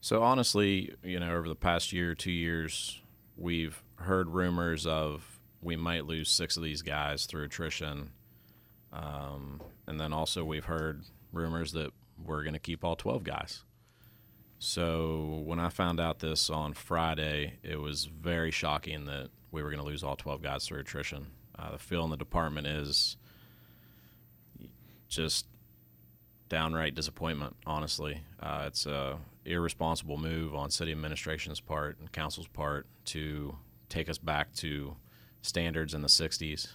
So 0.00 0.22
honestly, 0.22 0.94
you 1.02 1.20
know, 1.20 1.32
over 1.34 1.48
the 1.48 1.54
past 1.54 1.92
year, 1.92 2.14
two 2.14 2.32
years, 2.32 3.00
we've 3.36 3.82
heard 3.96 4.28
rumors 4.28 4.86
of 4.86 5.40
we 5.62 5.76
might 5.76 6.06
lose 6.06 6.30
six 6.30 6.56
of 6.56 6.62
these 6.62 6.82
guys 6.82 7.26
through 7.26 7.44
attrition, 7.44 8.10
um, 8.92 9.60
and 9.90 9.98
then 9.98 10.12
also 10.12 10.44
we've 10.44 10.66
heard 10.66 11.02
rumors 11.32 11.72
that 11.72 11.90
we're 12.24 12.44
going 12.44 12.54
to 12.54 12.60
keep 12.60 12.84
all 12.84 12.94
twelve 12.94 13.24
guys. 13.24 13.64
So 14.60 15.42
when 15.44 15.58
I 15.58 15.68
found 15.68 15.98
out 15.98 16.20
this 16.20 16.48
on 16.48 16.74
Friday, 16.74 17.54
it 17.64 17.76
was 17.80 18.04
very 18.04 18.52
shocking 18.52 19.06
that 19.06 19.30
we 19.50 19.62
were 19.62 19.70
going 19.70 19.82
to 19.82 19.86
lose 19.86 20.04
all 20.04 20.14
twelve 20.14 20.42
guys 20.42 20.64
through 20.64 20.78
attrition. 20.78 21.26
Uh, 21.58 21.72
the 21.72 21.78
feel 21.78 22.04
in 22.04 22.10
the 22.10 22.16
department 22.16 22.68
is 22.68 23.16
just 25.08 25.46
downright 26.48 26.94
disappointment. 26.94 27.56
Honestly, 27.66 28.22
uh, 28.40 28.64
it's 28.68 28.86
a 28.86 29.18
irresponsible 29.44 30.18
move 30.18 30.54
on 30.54 30.70
city 30.70 30.92
administration's 30.92 31.58
part 31.58 31.98
and 31.98 32.12
council's 32.12 32.46
part 32.46 32.86
to 33.06 33.56
take 33.88 34.08
us 34.08 34.18
back 34.18 34.52
to 34.54 34.94
standards 35.42 35.94
in 35.94 36.02
the 36.02 36.08
'60s. 36.08 36.68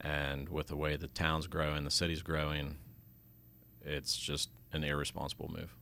And 0.00 0.48
with 0.48 0.68
the 0.68 0.76
way 0.76 0.96
the 0.96 1.08
town's 1.08 1.46
growing, 1.46 1.84
the 1.84 1.90
city's 1.90 2.22
growing, 2.22 2.76
it's 3.84 4.16
just 4.16 4.50
an 4.72 4.84
irresponsible 4.84 5.50
move. 5.52 5.74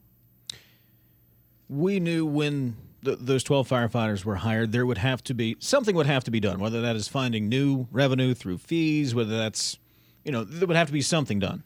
We 1.69 1.99
knew 1.99 2.27
when 2.27 2.77
th- 3.05 3.19
those 3.21 3.43
12 3.43 3.69
firefighters 3.69 4.25
were 4.25 4.37
hired, 4.37 4.73
there 4.73 4.87
would 4.87 4.99
have 4.99 5.23
to 5.25 5.35
be 5.35 5.57
something 5.59 5.97
would 5.97 6.07
have 6.07 6.25
to 6.25 6.31
be 6.31 6.41
done, 6.41 6.61
whether 6.61 6.81
that 6.83 6.97
is 6.97 7.09
finding 7.09 7.49
new 7.49 7.87
revenue 7.91 8.35
through 8.35 8.59
fees, 8.59 9.15
whether 9.15 9.37
that's, 9.37 9.79
you 10.25 10.33
know, 10.33 10.45
there 10.45 10.67
would 10.67 10.77
have 10.77 10.89
to 10.89 10.93
be 10.93 11.03
something 11.03 11.39
done. 11.39 11.65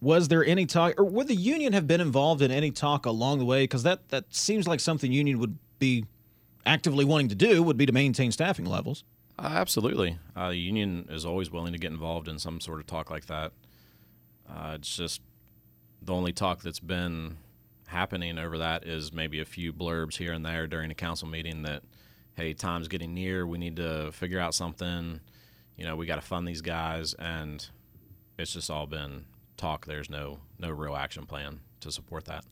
Was 0.00 0.28
there 0.28 0.44
any 0.44 0.66
talk, 0.66 0.94
or 0.98 1.04
would 1.04 1.28
the 1.28 1.34
union 1.34 1.72
have 1.72 1.86
been 1.86 2.00
involved 2.00 2.42
in 2.42 2.50
any 2.50 2.70
talk 2.70 3.06
along 3.06 3.38
the 3.38 3.44
way? 3.44 3.64
Because 3.64 3.84
that, 3.84 4.08
that 4.10 4.34
seems 4.34 4.66
like 4.66 4.80
something 4.80 5.12
union 5.12 5.38
would 5.38 5.56
be 5.78 6.04
actively 6.66 7.04
wanting 7.04 7.28
to 7.28 7.34
do, 7.34 7.62
would 7.62 7.76
be 7.76 7.86
to 7.86 7.92
maintain 7.92 8.32
staffing 8.32 8.66
levels. 8.66 9.04
Uh, 9.38 9.50
absolutely. 9.52 10.18
Uh, 10.36 10.50
the 10.50 10.56
union 10.56 11.06
is 11.10 11.24
always 11.24 11.50
willing 11.50 11.72
to 11.72 11.78
get 11.78 11.90
involved 11.90 12.28
in 12.28 12.38
some 12.38 12.60
sort 12.60 12.80
of 12.80 12.86
talk 12.86 13.10
like 13.10 13.26
that. 13.26 13.52
Uh, 14.48 14.72
it's 14.76 14.96
just 14.96 15.20
the 16.02 16.12
only 16.12 16.32
talk 16.32 16.62
that's 16.62 16.80
been 16.80 17.36
happening 17.86 18.38
over 18.38 18.58
that 18.58 18.86
is 18.86 19.12
maybe 19.12 19.40
a 19.40 19.44
few 19.44 19.72
blurbs 19.72 20.16
here 20.16 20.32
and 20.32 20.44
there 20.44 20.66
during 20.66 20.90
a 20.90 20.94
council 20.94 21.26
meeting 21.26 21.62
that, 21.62 21.82
hey, 22.34 22.52
time's 22.52 22.88
getting 22.88 23.14
near. 23.14 23.46
We 23.46 23.58
need 23.58 23.76
to 23.76 24.12
figure 24.12 24.38
out 24.38 24.54
something. 24.54 25.20
You 25.76 25.84
know, 25.84 25.96
we 25.96 26.06
got 26.06 26.16
to 26.16 26.20
fund 26.20 26.46
these 26.46 26.60
guys, 26.62 27.14
and 27.14 27.66
it's 28.38 28.52
just 28.52 28.70
all 28.70 28.86
been 28.86 29.24
talk. 29.56 29.86
There's 29.86 30.08
no 30.10 30.38
no 30.58 30.70
real 30.70 30.94
action 30.94 31.26
plan 31.26 31.60
to 31.80 31.90
support 31.90 32.26
that. 32.26 32.44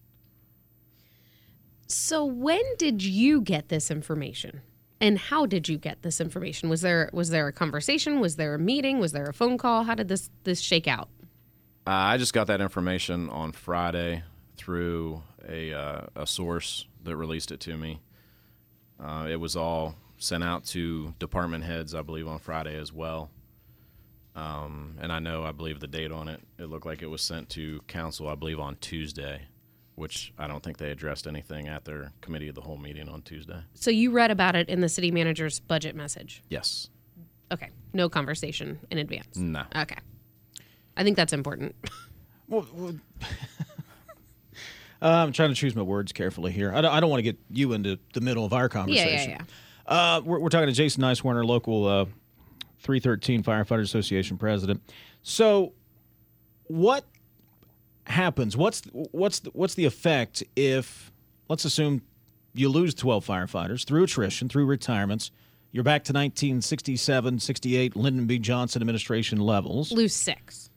So 1.86 2.24
when 2.24 2.62
did 2.78 3.02
you 3.02 3.40
get 3.40 3.68
this 3.68 3.90
information? 3.90 4.62
And 5.02 5.18
how 5.18 5.46
did 5.46 5.68
you 5.68 5.78
get 5.78 6.02
this 6.02 6.20
information? 6.20 6.68
Was 6.68 6.80
there 6.80 7.10
was 7.12 7.30
there 7.30 7.48
a 7.48 7.52
conversation? 7.52 8.20
Was 8.20 8.36
there 8.36 8.54
a 8.54 8.58
meeting? 8.58 9.00
Was 9.00 9.10
there 9.10 9.26
a 9.26 9.34
phone 9.34 9.58
call? 9.58 9.82
How 9.82 9.96
did 9.96 10.06
this 10.06 10.30
this 10.44 10.60
shake 10.60 10.86
out? 10.86 11.08
Uh, 11.84 11.90
I 11.90 12.16
just 12.16 12.32
got 12.32 12.46
that 12.46 12.60
information 12.60 13.28
on 13.28 13.50
Friday 13.50 14.22
through 14.56 15.24
a, 15.48 15.72
uh, 15.72 16.06
a 16.14 16.26
source 16.28 16.86
that 17.02 17.16
released 17.16 17.50
it 17.50 17.58
to 17.60 17.76
me. 17.76 18.00
Uh, 19.02 19.26
it 19.28 19.34
was 19.34 19.56
all 19.56 19.96
sent 20.18 20.44
out 20.44 20.64
to 20.66 21.12
department 21.18 21.64
heads, 21.64 21.96
I 21.96 22.02
believe, 22.02 22.28
on 22.28 22.38
Friday 22.38 22.78
as 22.78 22.92
well. 22.92 23.30
Um, 24.36 24.94
and 25.00 25.10
I 25.10 25.18
know, 25.18 25.42
I 25.42 25.50
believe 25.50 25.80
the 25.80 25.88
date 25.88 26.12
on 26.12 26.28
it, 26.28 26.40
it 26.56 26.66
looked 26.66 26.86
like 26.86 27.02
it 27.02 27.08
was 27.08 27.20
sent 27.20 27.48
to 27.50 27.80
council, 27.88 28.28
I 28.28 28.36
believe, 28.36 28.60
on 28.60 28.76
Tuesday, 28.76 29.42
which 29.94 30.32
I 30.38 30.46
don't 30.46 30.62
think 30.62 30.78
they 30.78 30.90
addressed 30.90 31.26
anything 31.26 31.68
at 31.68 31.84
their 31.84 32.12
committee 32.20 32.48
of 32.48 32.54
the 32.54 32.60
whole 32.60 32.78
meeting 32.78 33.08
on 33.08 33.22
Tuesday. 33.22 33.62
So 33.74 33.90
you 33.90 34.10
read 34.10 34.30
about 34.30 34.56
it 34.56 34.68
in 34.68 34.80
the 34.80 34.88
city 34.88 35.10
manager's 35.10 35.60
budget 35.60 35.94
message. 35.94 36.42
Yes. 36.48 36.88
Okay. 37.50 37.70
No 37.92 38.08
conversation 38.08 38.78
in 38.90 38.98
advance. 38.98 39.36
No. 39.36 39.64
Okay. 39.76 39.98
I 40.96 41.04
think 41.04 41.16
that's 41.16 41.32
important. 41.32 41.74
Well, 42.48 42.66
well 42.74 42.94
uh, 43.20 43.26
I'm 45.02 45.32
trying 45.32 45.50
to 45.50 45.54
choose 45.54 45.74
my 45.74 45.82
words 45.82 46.12
carefully 46.12 46.52
here. 46.52 46.72
I 46.74 46.80
don't, 46.80 46.92
I 46.92 47.00
don't 47.00 47.10
want 47.10 47.18
to 47.18 47.24
get 47.24 47.38
you 47.50 47.72
into 47.72 47.98
the 48.14 48.20
middle 48.20 48.44
of 48.44 48.52
our 48.52 48.68
conversation. 48.68 49.30
yeah, 49.30 49.38
yeah. 49.38 49.44
Uh, 49.86 50.20
we're, 50.24 50.38
we're 50.38 50.48
talking 50.48 50.68
to 50.68 50.72
Jason 50.72 51.02
Nicewarner, 51.02 51.44
local 51.44 51.86
uh, 51.86 52.04
313 52.80 53.42
Firefighter 53.42 53.82
Association 53.82 54.38
president. 54.38 54.82
So, 55.22 55.72
what 56.64 57.04
happens? 58.12 58.56
What's 58.56 58.82
what's 58.92 59.40
the, 59.40 59.50
what's 59.50 59.74
the 59.74 59.84
effect 59.84 60.42
if 60.56 61.10
let's 61.48 61.64
assume 61.64 62.02
you 62.54 62.68
lose 62.68 62.94
12 62.94 63.26
firefighters 63.26 63.84
through 63.84 64.04
attrition, 64.04 64.48
through 64.48 64.66
retirements? 64.66 65.30
You're 65.72 65.84
back 65.84 66.04
to 66.04 66.12
1967, 66.12 67.38
68 67.40 67.96
Lyndon 67.96 68.26
B. 68.26 68.38
Johnson 68.38 68.82
administration 68.82 69.40
levels. 69.40 69.90
Lose 69.90 70.14
six. 70.14 70.68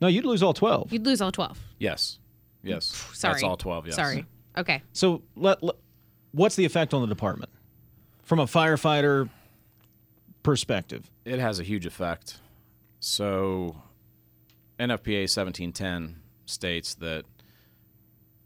No, 0.00 0.06
you'd 0.06 0.24
lose 0.24 0.42
all 0.44 0.54
12. 0.54 0.92
You'd 0.92 1.04
lose 1.04 1.20
all 1.20 1.32
twelve. 1.32 1.58
Yes. 1.78 2.20
Yes. 2.62 2.84
Sorry. 3.14 3.34
That's 3.34 3.42
all 3.44 3.56
12, 3.56 3.86
yes. 3.88 3.96
Sorry. 3.96 4.24
Okay. 4.56 4.82
So, 4.92 5.22
let, 5.36 5.62
let- 5.62 5.76
what's 6.32 6.54
the 6.56 6.64
effect 6.64 6.94
on 6.94 7.00
the 7.00 7.06
department 7.08 7.50
from 8.22 8.38
a 8.40 8.44
firefighter 8.46 9.28
perspective? 10.42 11.10
It 11.24 11.38
has 11.40 11.58
a 11.60 11.64
huge 11.64 11.86
effect. 11.86 12.38
So, 13.00 13.76
NFPA 14.78 15.22
1710 15.28 16.16
states 16.48 16.94
that 16.96 17.24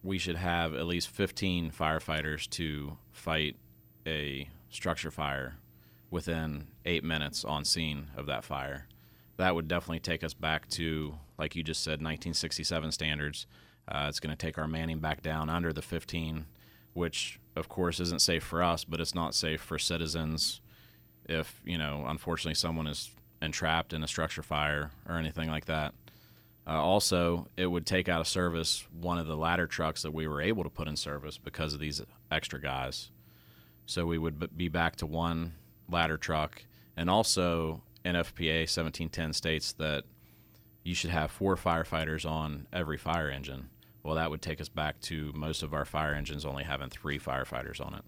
we 0.03 0.19
should 0.19 0.37
have 0.37 0.75
at 0.75 0.87
least 0.87 1.09
15 1.09 1.71
firefighters 1.71 2.49
to 2.51 2.97
fight 3.12 3.57
a 4.07 4.49
structure 4.69 5.11
fire 5.11 5.57
within 6.11 6.67
eight 6.85 7.05
minutes 7.05 7.45
on 7.45 7.65
scene 7.65 8.09
of 8.17 8.27
that 8.27 8.45
fire. 8.45 8.87
That 9.37 9.55
would 9.55 9.69
definitely 9.69 10.01
take 10.01 10.25
us 10.25 10.35
back 10.35 10.69
to 10.71 11.15
like 11.43 11.57
you 11.57 11.65
just 11.65 11.83
said, 11.83 11.95
1967 11.95 12.93
standards. 12.93 13.49
Uh, 13.88 14.07
it's 14.09 14.21
going 14.21 14.35
to 14.35 14.37
take 14.37 14.59
our 14.59 14.69
manning 14.69 15.01
back 15.01 15.23
down 15.23 15.51
under 15.51 15.73
the 15.73 15.83
15, 15.83 16.47
which 16.93 17.41
of 17.57 17.69
course 17.69 17.99
isn't 17.99 18.23
safe 18.23 18.45
for 18.45 18.62
us, 18.62 18.85
but 18.85 19.01
it's 19.01 19.15
not 19.15 19.35
safe 19.35 19.61
for 19.61 19.77
citizens. 19.77 20.61
If 21.29 21.61
you 21.65 21.79
know, 21.79 22.05
unfortunately, 22.07 22.55
someone 22.55 22.87
is 22.87 23.11
entrapped 23.43 23.93
in 23.93 24.05
a 24.05 24.09
structure 24.09 24.43
fire 24.43 24.93
or 25.09 25.17
anything 25.17 25.51
like 25.51 25.65
that. 25.65 25.95
Uh, 26.66 26.81
also, 26.81 27.48
it 27.57 27.66
would 27.66 27.87
take 27.87 28.09
out 28.09 28.20
of 28.20 28.29
service 28.29 28.87
one 28.92 29.18
of 29.18 29.27
the 29.27 29.37
ladder 29.37 29.66
trucks 29.66 30.03
that 30.03 30.12
we 30.12 30.29
were 30.29 30.40
able 30.40 30.62
to 30.62 30.70
put 30.70 30.87
in 30.87 30.96
service 30.96 31.37
because 31.37 31.75
of 31.75 31.81
these 31.81 32.01
extra 32.31 32.61
guys. 32.61 33.11
So 33.87 34.07
we 34.07 34.18
would 34.18 34.57
be 34.57 34.68
back 34.68 34.96
to 34.96 35.07
one 35.07 35.55
ladder 35.88 36.16
truck. 36.16 36.62
And 36.96 37.11
also, 37.11 37.83
NFPA 38.05 38.61
1710 38.62 39.33
states 39.33 39.72
that 39.75 40.05
you 40.85 40.94
should 40.94 41.11
have 41.11 41.31
four 41.31 41.57
firefighters 41.57 42.29
on 42.29 42.66
every 42.72 42.96
fire 42.96 43.31
engine. 43.31 43.68
Well, 44.03 44.16
that 44.16 44.31
would 44.31 44.42
take 44.42 44.61
us 44.61 44.68
back 44.68 45.01
to 45.03 45.33
most 45.35 45.62
of 45.62 45.75
our 45.75 45.85
fire 45.85 46.14
engines 46.14 46.44
only 46.44 46.64
having 46.64 46.90
three 46.90 47.18
firefighters 47.18 47.85
on 47.85 47.94
it. 47.94 48.05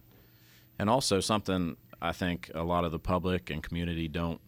And 0.78 0.90
also, 0.90 1.20
something 1.20 1.76
I 2.02 2.12
think 2.12 2.50
a 2.54 2.64
lot 2.64 2.84
of 2.84 2.92
the 2.92 2.98
public 2.98 3.50
and 3.50 3.62
community 3.62 4.08
don't 4.08 4.40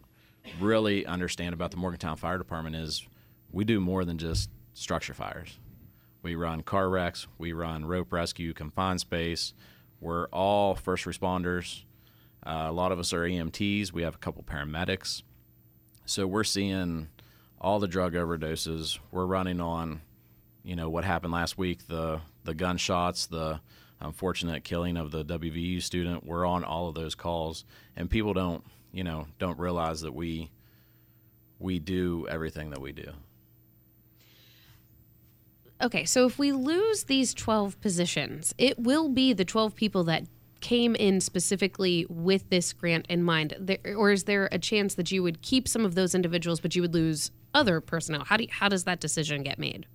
really 0.59 1.05
understand 1.05 1.53
about 1.53 1.71
the 1.71 1.77
Morgantown 1.77 2.17
Fire 2.17 2.37
Department 2.37 2.75
is 2.75 3.07
we 3.51 3.63
do 3.63 3.79
more 3.79 4.05
than 4.05 4.17
just 4.17 4.49
structure 4.73 5.13
fires. 5.13 5.57
We 6.21 6.35
run 6.35 6.61
car 6.61 6.89
wrecks, 6.89 7.27
we 7.37 7.53
run 7.53 7.85
rope 7.85 8.11
rescue, 8.11 8.53
confined 8.53 8.99
space. 8.99 9.53
We're 9.99 10.27
all 10.27 10.75
first 10.75 11.05
responders. 11.05 11.83
Uh, 12.45 12.67
a 12.67 12.71
lot 12.71 12.91
of 12.91 12.99
us 12.99 13.13
are 13.13 13.21
EMTs. 13.21 13.91
We 13.91 14.03
have 14.03 14.15
a 14.15 14.19
couple 14.19 14.43
paramedics. 14.43 15.23
So 16.05 16.27
we're 16.27 16.43
seeing 16.43 17.09
all 17.59 17.79
the 17.79 17.87
drug 17.87 18.13
overdoses. 18.13 18.99
We're 19.11 19.25
running 19.25 19.59
on, 19.59 20.01
you 20.63 20.75
know, 20.75 20.89
what 20.89 21.03
happened 21.03 21.33
last 21.33 21.57
week 21.57 21.87
the 21.87 22.21
the 22.43 22.53
gunshots, 22.53 23.25
the 23.25 23.59
unfortunate 23.99 24.63
killing 24.63 24.95
of 24.97 25.11
the 25.11 25.25
WVU 25.25 25.81
student. 25.81 26.25
We're 26.25 26.45
on 26.45 26.63
all 26.63 26.87
of 26.87 26.95
those 26.95 27.15
calls, 27.15 27.65
and 27.95 28.09
people 28.09 28.33
don't, 28.33 28.63
you 28.91 29.03
know, 29.03 29.27
don't 29.39 29.59
realize 29.59 30.01
that 30.01 30.13
we 30.13 30.51
we 31.59 31.79
do 31.79 32.27
everything 32.29 32.69
that 32.69 32.81
we 32.81 32.91
do. 32.91 33.11
Okay, 35.81 36.05
so 36.05 36.25
if 36.25 36.39
we 36.39 36.51
lose 36.51 37.03
these 37.03 37.33
12 37.33 37.79
positions, 37.81 38.53
it 38.57 38.79
will 38.79 39.09
be 39.09 39.33
the 39.33 39.45
12 39.45 39.75
people 39.75 40.03
that 40.05 40.23
came 40.59 40.95
in 40.95 41.21
specifically 41.21 42.05
with 42.09 42.49
this 42.49 42.73
grant 42.73 43.05
in 43.09 43.21
mind. 43.23 43.55
There, 43.59 43.77
or 43.95 44.11
is 44.11 44.23
there 44.23 44.49
a 44.51 44.57
chance 44.57 44.95
that 44.95 45.11
you 45.11 45.21
would 45.21 45.41
keep 45.41 45.67
some 45.67 45.85
of 45.85 45.93
those 45.93 46.15
individuals, 46.15 46.59
but 46.59 46.75
you 46.75 46.81
would 46.81 46.95
lose 46.95 47.31
other 47.53 47.79
personnel? 47.79 48.23
How, 48.25 48.37
do 48.37 48.43
you, 48.43 48.49
how 48.51 48.69
does 48.69 48.85
that 48.85 48.99
decision 48.99 49.43
get 49.43 49.59
made? 49.59 49.85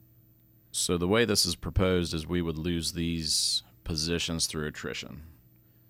So 0.70 0.96
the 0.96 1.08
way 1.08 1.24
this 1.24 1.44
is 1.44 1.56
proposed 1.56 2.14
is 2.14 2.26
we 2.26 2.42
would 2.42 2.58
lose 2.58 2.92
these 2.92 3.64
positions 3.82 4.46
through 4.46 4.66
attrition. 4.68 5.22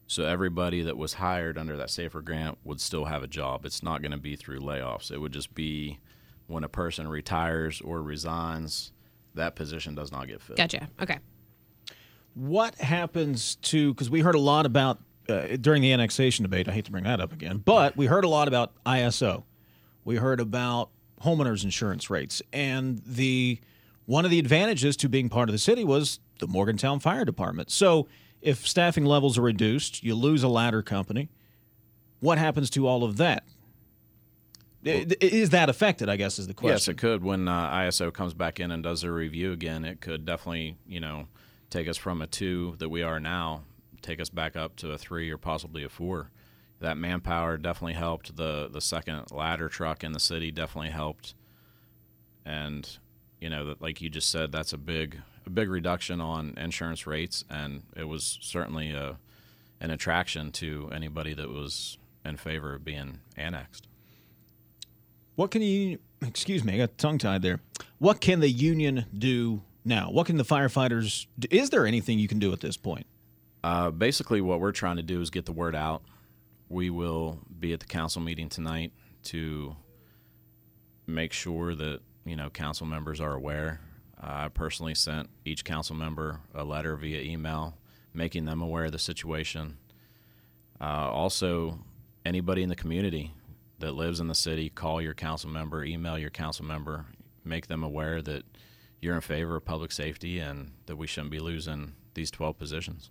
So 0.07 0.25
everybody 0.25 0.83
that 0.83 0.97
was 0.97 1.15
hired 1.15 1.57
under 1.57 1.77
that 1.77 1.91
safer 1.91 2.21
grant 2.21 2.59
would 2.65 2.81
still 2.81 3.05
have 3.05 3.23
a 3.23 3.29
job. 3.29 3.65
It's 3.65 3.83
not 3.83 4.03
going 4.03 4.13
to 4.13 4.19
be 4.19 4.37
through 4.37 4.61
layoffs. 4.61 5.11
It 5.11 5.19
would 5.19 5.33
just 5.33 5.55
be 5.55 6.01
when 6.47 6.65
a 6.65 6.69
person 6.69 7.09
retires 7.09 7.81
or 7.81 8.03
resigns, 8.03 8.93
that 9.35 9.55
position 9.55 9.95
does 9.95 10.13
not 10.13 10.29
get 10.29 10.41
filled. 10.41 10.57
Gotcha. 10.57 10.89
Okay. 11.01 11.19
What 12.35 12.75
happens 12.77 13.57
to 13.57 13.93
because 13.93 14.09
we 14.11 14.21
heard 14.21 14.35
a 14.35 14.41
lot 14.41 14.67
about 14.67 14.99
uh, 15.29 15.57
during 15.61 15.83
the 15.83 15.93
annexation 15.93 16.43
debate. 16.43 16.69
I 16.69 16.73
hate 16.73 16.85
to 16.87 16.91
bring 16.91 17.05
that 17.05 17.21
up 17.21 17.33
again, 17.33 17.59
but 17.59 17.97
we 17.97 18.07
heard 18.07 18.25
a 18.25 18.29
lot 18.29 18.49
about 18.49 18.73
ISO. 18.85 19.45
We 20.05 20.17
heard 20.17 20.41
about 20.41 20.91
homeowners 21.23 21.65
insurance 21.65 22.11
rates, 22.11 22.43
and 22.53 23.01
the 23.07 23.61
one 24.07 24.25
of 24.25 24.31
the 24.31 24.39
advantages 24.39 24.97
to 24.99 25.09
being 25.09 25.29
part 25.29 25.49
of 25.49 25.53
the 25.53 25.59
city 25.59 25.85
was 25.85 26.19
the 26.41 26.49
Morgantown 26.49 26.99
Fire 26.99 27.25
Department. 27.25 27.71
So 27.71 28.09
if 28.41 28.67
staffing 28.67 29.05
levels 29.05 29.39
are 29.39 29.43
reduced, 29.43 30.03
you 30.03 30.15
lose 30.15 30.43
a 30.43 30.49
ladder 30.49 30.83
company. 30.83 31.29
What 32.19 32.39
happens 32.39 32.69
to 32.71 32.87
all 32.87 33.05
of 33.05 33.17
that? 33.19 33.45
Is 34.85 35.51
that 35.51 35.69
affected? 35.69 36.09
I 36.09 36.17
guess 36.17 36.39
is 36.39 36.49
the 36.49 36.55
question. 36.55 36.75
Yes, 36.75 36.89
it 36.89 36.99
could. 36.99 37.23
When 37.23 37.47
uh, 37.47 37.71
ISO 37.71 38.13
comes 38.13 38.35
back 38.35 38.59
in 38.59 38.71
and 38.71 38.83
does 38.83 39.05
a 39.05 39.13
review 39.13 39.53
again, 39.53 39.85
it 39.85 40.01
could 40.01 40.25
definitely, 40.25 40.77
you 40.87 41.01
know, 41.01 41.29
take 41.71 41.89
us 41.89 41.97
from 41.97 42.21
a 42.21 42.27
two 42.27 42.75
that 42.79 42.89
we 42.89 43.03
are 43.03 43.21
now, 43.21 43.63
take 44.01 44.21
us 44.21 44.29
back 44.29 44.57
up 44.57 44.77
to 44.77 44.93
a 44.93 44.99
three 44.99 45.31
or 45.31 45.39
possibly 45.39 45.85
a 45.85 45.89
four. 45.89 46.31
That 46.81 46.97
manpower 46.97 47.59
definitely 47.59 47.95
helped. 47.95 48.37
The 48.37 48.69
the 48.69 48.81
second 48.81 49.31
ladder 49.31 49.69
truck 49.69 50.03
in 50.03 50.13
the 50.13 50.21
city 50.21 50.51
definitely 50.51 50.91
helped, 50.91 51.35
and 52.45 52.89
you 53.41 53.49
know, 53.49 53.67
that 53.67 53.81
like 53.81 54.01
you 54.01 54.11
just 54.11 54.31
said, 54.31 54.51
that's 54.51 54.73
a 54.73 54.79
big 54.79 55.21
a 55.47 55.51
big 55.51 55.71
reduction 55.71 56.21
on 56.21 56.55
insurance 56.57 57.07
rates, 57.07 57.45
and 57.49 57.85
it 57.97 58.05
was 58.05 58.39
certainly 58.41 58.91
a 58.91 59.19
an 59.81 59.91
attraction 59.91 60.51
to 60.53 60.91
anybody 60.93 61.35
that 61.35 61.49
was 61.51 61.99
in 62.25 62.37
favor 62.37 62.75
of 62.75 62.85
being 62.85 63.21
annexed. 63.37 63.89
What 65.35 65.51
can 65.51 65.63
you? 65.63 65.99
Excuse 66.21 66.63
me, 66.63 66.75
I 66.75 66.79
got 66.79 66.99
tongue 66.99 67.19
tied 67.19 67.43
there. 67.43 67.61
What 67.99 68.21
can 68.21 68.41
the 68.41 68.51
union 68.51 69.07
do 69.17 69.63
now? 69.85 70.11
What 70.11 70.27
can 70.27 70.37
the 70.37 70.45
firefighters? 70.45 71.27
Is 71.51 71.71
there 71.71 71.87
anything 71.87 72.19
you 72.19 72.29
can 72.29 72.39
do 72.39 72.53
at 72.53 72.61
this 72.61 72.77
point? 72.77 73.07
Uh, 73.65 73.91
basically, 73.91 74.41
what 74.41 74.61
we're 74.61 74.73
trying 74.73 74.97
to 74.97 75.03
do 75.03 75.21
is 75.21 75.31
get 75.31 75.47
the 75.47 75.53
word 75.53 75.75
out. 75.75 76.03
We 76.69 76.91
will 76.91 77.39
be 77.59 77.73
at 77.73 77.81
the 77.81 77.87
council 77.87 78.21
meeting 78.21 78.49
tonight 78.49 78.93
to 79.25 79.77
make 81.07 81.33
sure 81.33 81.75
that 81.75 82.01
you 82.25 82.37
know 82.37 82.51
council 82.51 82.87
members 82.87 83.21
are 83.21 83.35
aware. 83.35 83.81
I 84.21 84.49
personally 84.49 84.95
sent 84.95 85.29
each 85.45 85.65
council 85.65 85.97
member 85.97 86.41
a 86.55 86.63
letter 86.63 86.95
via 86.97 87.21
email, 87.23 87.77
making 88.15 88.45
them 88.45 88.63
aware 88.63 88.85
of 88.85 88.93
the 88.93 88.99
situation. 88.99 89.79
Uh, 90.81 91.11
also, 91.11 91.81
anybody 92.25 92.63
in 92.63 92.69
the 92.69 92.77
community 92.77 93.33
that 93.83 93.95
lives 93.97 94.21
in 94.21 94.29
the 94.29 94.35
city, 94.35 94.71
call 94.71 95.03
your 95.03 95.13
council 95.13 95.51
member, 95.51 95.85
email 95.85 96.17
your 96.17 96.31
council 96.31 96.65
member, 96.65 97.07
make 97.45 97.67
them 97.67 97.83
aware 97.83 98.23
that 98.23 98.45
you're 99.01 99.17
in 99.17 99.21
favor 99.21 99.57
of 99.57 99.65
public 99.65 99.91
safety 99.91 100.39
and 100.39 100.71
that 100.87 100.97
we 100.97 101.09
shouldn't 101.09 101.33
be 101.33 101.41
losing 101.41 101.93
these 102.15 102.31
12 102.31 102.57
positions. 102.57 103.11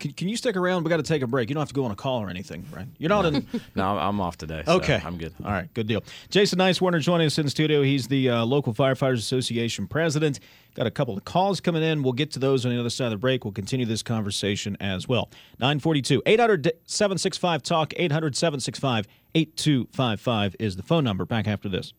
Can, 0.00 0.12
can 0.12 0.28
you 0.28 0.36
stick 0.36 0.56
around? 0.56 0.84
We 0.84 0.90
got 0.90 0.96
to 0.98 1.02
take 1.02 1.22
a 1.22 1.26
break. 1.26 1.48
You 1.48 1.54
don't 1.54 1.60
have 1.60 1.68
to 1.68 1.74
go 1.74 1.84
on 1.84 1.90
a 1.90 1.96
call 1.96 2.20
or 2.20 2.28
anything, 2.30 2.66
right? 2.74 2.86
You're 2.98 3.08
not 3.08 3.26
in. 3.26 3.46
No, 3.74 3.96
I'm 3.98 4.20
off 4.20 4.36
today. 4.36 4.62
so 4.66 4.76
Okay, 4.76 5.00
I'm 5.04 5.16
good. 5.16 5.32
All 5.44 5.50
right, 5.50 5.72
good 5.74 5.86
deal. 5.86 6.02
Jason 6.30 6.58
Nicewarner 6.58 7.00
joining 7.00 7.26
us 7.26 7.38
in 7.38 7.44
the 7.46 7.50
studio. 7.50 7.82
He's 7.82 8.06
the 8.08 8.30
uh, 8.30 8.44
local 8.44 8.74
firefighters 8.74 9.18
association 9.18 9.86
president. 9.86 10.40
Got 10.74 10.86
a 10.86 10.90
couple 10.90 11.16
of 11.16 11.24
calls 11.24 11.60
coming 11.60 11.82
in. 11.82 12.02
We'll 12.02 12.12
get 12.12 12.30
to 12.32 12.38
those 12.38 12.64
on 12.66 12.72
the 12.72 12.78
other 12.80 12.90
side 12.90 13.06
of 13.06 13.12
the 13.12 13.16
break. 13.18 13.44
We'll 13.44 13.52
continue 13.52 13.86
this 13.86 14.02
conversation 14.02 14.76
as 14.80 15.08
well. 15.08 15.30
942 15.60 16.22
800 16.26 16.72
765 16.84 17.62
talk 17.62 17.92
800 17.96 18.36
765 18.36 19.06
8255 19.34 20.56
is 20.58 20.76
the 20.76 20.82
phone 20.82 21.04
number. 21.04 21.24
Back 21.24 21.46
after 21.48 21.68
this. 21.68 21.92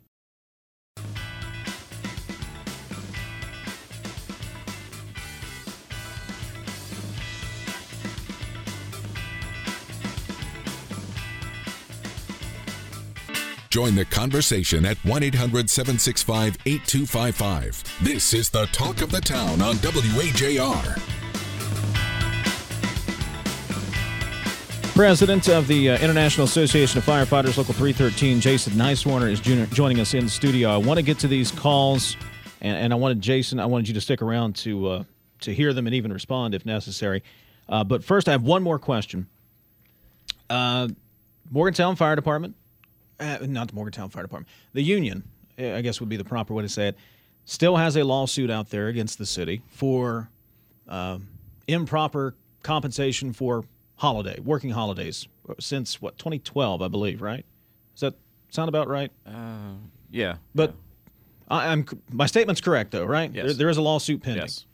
Join 13.76 13.94
the 13.94 14.06
conversation 14.06 14.86
at 14.86 14.96
1 15.00 15.22
800 15.22 15.70
765 15.70 16.58
8255. 16.66 17.84
This 18.02 18.34
is 18.34 18.50
the 18.50 18.68
talk 18.68 19.02
of 19.02 19.12
the 19.12 19.20
town 19.20 19.62
on 19.62 19.76
WAJR. 19.76 20.98
President 24.96 25.50
of 25.50 25.68
the 25.68 25.90
uh, 25.90 26.00
International 26.00 26.46
Association 26.46 27.00
of 27.00 27.06
Firefighters, 27.06 27.58
Local 27.58 27.74
313, 27.74 28.40
Jason 28.40 28.72
Nicewarner, 28.76 29.30
is 29.30 29.42
junior, 29.42 29.66
joining 29.66 30.00
us 30.00 30.14
in 30.14 30.24
the 30.24 30.32
studio. 30.32 30.70
I 30.70 30.78
want 30.78 30.98
to 30.98 31.04
get 31.04 31.20
to 31.20 31.28
these 31.28 31.52
calls, 31.52 32.16
and, 32.62 32.78
and 32.78 32.94
I 32.94 32.96
wanted 32.96 33.20
Jason, 33.20 33.60
I 33.60 33.66
wanted 33.66 33.90
you 33.90 33.94
to 33.96 34.02
stick 34.02 34.22
around 34.22 34.56
to 34.56 34.88
uh, 34.88 35.04
to 35.42 35.54
hear 35.54 35.74
them 35.74 35.86
and 35.86 35.94
even 35.94 36.14
respond 36.14 36.56
if 36.56 36.66
necessary. 36.66 37.24
Uh, 37.68 37.84
but 37.84 38.06
first, 38.06 38.30
I 38.30 38.32
have 38.32 38.44
one 38.44 38.64
more 38.64 38.80
question. 38.80 39.28
Uh, 40.50 40.88
Morgantown 41.52 41.98
Fire 41.98 42.16
Department, 42.16 42.56
uh, 43.19 43.38
not 43.41 43.67
the 43.67 43.73
Morgantown 43.73 44.10
Fire 44.10 44.23
Department, 44.23 44.49
the 44.73 44.82
union, 44.82 45.23
uh, 45.60 45.73
I 45.73 45.82
guess 45.82 45.99
would 45.99 46.10
be 46.10 46.17
the 46.17 46.23
proper 46.23 46.54
way 46.54 46.63
to 46.63 46.69
say 46.69 46.89
it, 46.89 46.97
still 47.45 47.78
has 47.78 47.95
a 47.95 48.04
lawsuit 48.04 48.49
out 48.49 48.69
there 48.69 48.88
against 48.88 49.17
the 49.17 49.25
city 49.25 49.62
for 49.69 50.30
um, 50.88 51.28
improper 51.67 52.36
compensation 52.63 53.34
for 53.34 53.63
holiday, 53.97 54.39
working 54.39 54.71
holidays 54.71 55.28
since 55.60 56.01
what 56.01 56.17
2012, 56.17 56.82
I 56.82 56.88
believe, 56.88 57.21
right? 57.21 57.45
Does 57.93 58.01
that 58.01 58.13
sound 58.49 58.69
about 58.69 58.88
right? 58.88 59.12
Yeah. 60.12 60.38
But 60.54 60.73
I, 61.47 61.67
I'm 61.67 61.86
my 62.12 62.25
statement's 62.25 62.62
correct 62.62 62.91
though, 62.91 63.06
right? 63.06 63.32
Yes. 63.34 63.45
There, 63.45 63.54
there 63.54 63.69
is 63.69 63.78
a 63.78 63.82
lawsuit 63.82 64.23
pending. 64.23 64.43
yes. 64.43 64.65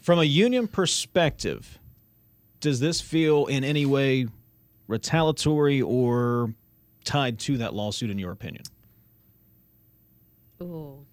From 0.00 0.18
a 0.18 0.24
union 0.24 0.68
perspective, 0.68 1.78
does 2.60 2.80
this 2.80 3.00
feel 3.00 3.46
in 3.46 3.64
any 3.64 3.86
way 3.86 4.26
retaliatory 4.86 5.80
or 5.80 6.54
tied 7.04 7.38
to 7.40 7.58
that 7.58 7.74
lawsuit, 7.74 8.10
in 8.10 8.18
your 8.18 8.32
opinion? 8.32 8.64
Ooh, 10.62 11.04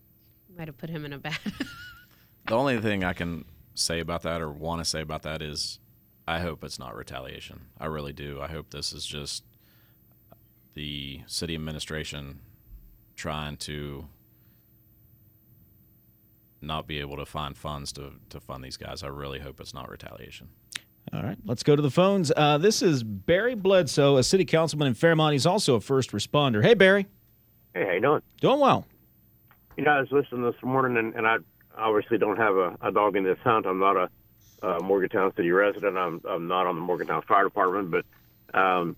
might 0.57 0.67
have 0.67 0.77
put 0.77 0.89
him 0.89 1.05
in 1.05 1.13
a 1.13 1.17
bad. 1.17 1.37
The 2.47 2.55
only 2.55 2.79
thing 2.81 3.03
I 3.03 3.13
can 3.13 3.45
say 3.75 3.99
about 3.99 4.23
that 4.23 4.41
or 4.41 4.49
want 4.49 4.81
to 4.81 4.85
say 4.85 5.01
about 5.01 5.21
that 5.21 5.41
is 5.41 5.79
I 6.27 6.39
hope 6.39 6.63
it's 6.63 6.79
not 6.79 6.95
retaliation. 6.95 7.61
I 7.79 7.85
really 7.85 8.13
do. 8.13 8.41
I 8.41 8.47
hope 8.47 8.71
this 8.71 8.93
is 8.93 9.05
just 9.05 9.43
the 10.73 11.21
city 11.27 11.55
administration 11.55 12.39
trying 13.15 13.57
to 13.57 14.07
not 16.61 16.87
be 16.87 16.99
able 16.99 17.17
to 17.17 17.25
find 17.25 17.57
funds 17.57 17.91
to, 17.93 18.13
to 18.29 18.39
fund 18.39 18.63
these 18.63 18.77
guys. 18.77 19.03
I 19.03 19.07
really 19.07 19.39
hope 19.39 19.59
it's 19.59 19.73
not 19.73 19.89
retaliation. 19.89 20.49
All 21.13 21.23
right, 21.23 21.37
let's 21.45 21.63
go 21.63 21.75
to 21.75 21.81
the 21.81 21.91
phones. 21.91 22.31
Uh, 22.35 22.57
this 22.57 22.81
is 22.81 23.03
Barry 23.03 23.55
Bledsoe, 23.55 24.17
a 24.17 24.23
city 24.23 24.45
councilman 24.45 24.87
in 24.87 24.93
Fairmont. 24.93 25.33
He's 25.33 25.45
also 25.45 25.75
a 25.75 25.81
first 25.81 26.11
responder. 26.11 26.63
Hey, 26.63 26.73
Barry. 26.73 27.07
Hey, 27.73 27.85
how 27.85 27.91
you 27.91 28.01
doing? 28.01 28.21
Doing 28.39 28.59
well. 28.59 28.85
You 29.77 29.83
know, 29.83 29.91
I 29.91 29.99
was 29.99 30.11
listening 30.11 30.43
this 30.43 30.61
morning, 30.63 30.97
and, 30.97 31.15
and 31.15 31.27
I 31.27 31.37
obviously 31.77 32.17
don't 32.17 32.37
have 32.37 32.55
a, 32.55 32.77
a 32.81 32.91
dog 32.91 33.15
in 33.15 33.23
this 33.23 33.37
hunt. 33.43 33.65
I'm 33.65 33.79
not 33.79 33.97
a, 33.97 34.09
Morgantown 34.83 35.33
city 35.35 35.49
resident. 35.49 35.97
I'm, 35.97 36.21
I'm 36.29 36.47
not 36.47 36.67
on 36.67 36.75
the 36.75 36.81
Morgantown 36.81 37.23
Fire 37.23 37.45
Department, 37.45 37.89
but 37.89 38.05
um, 38.57 38.95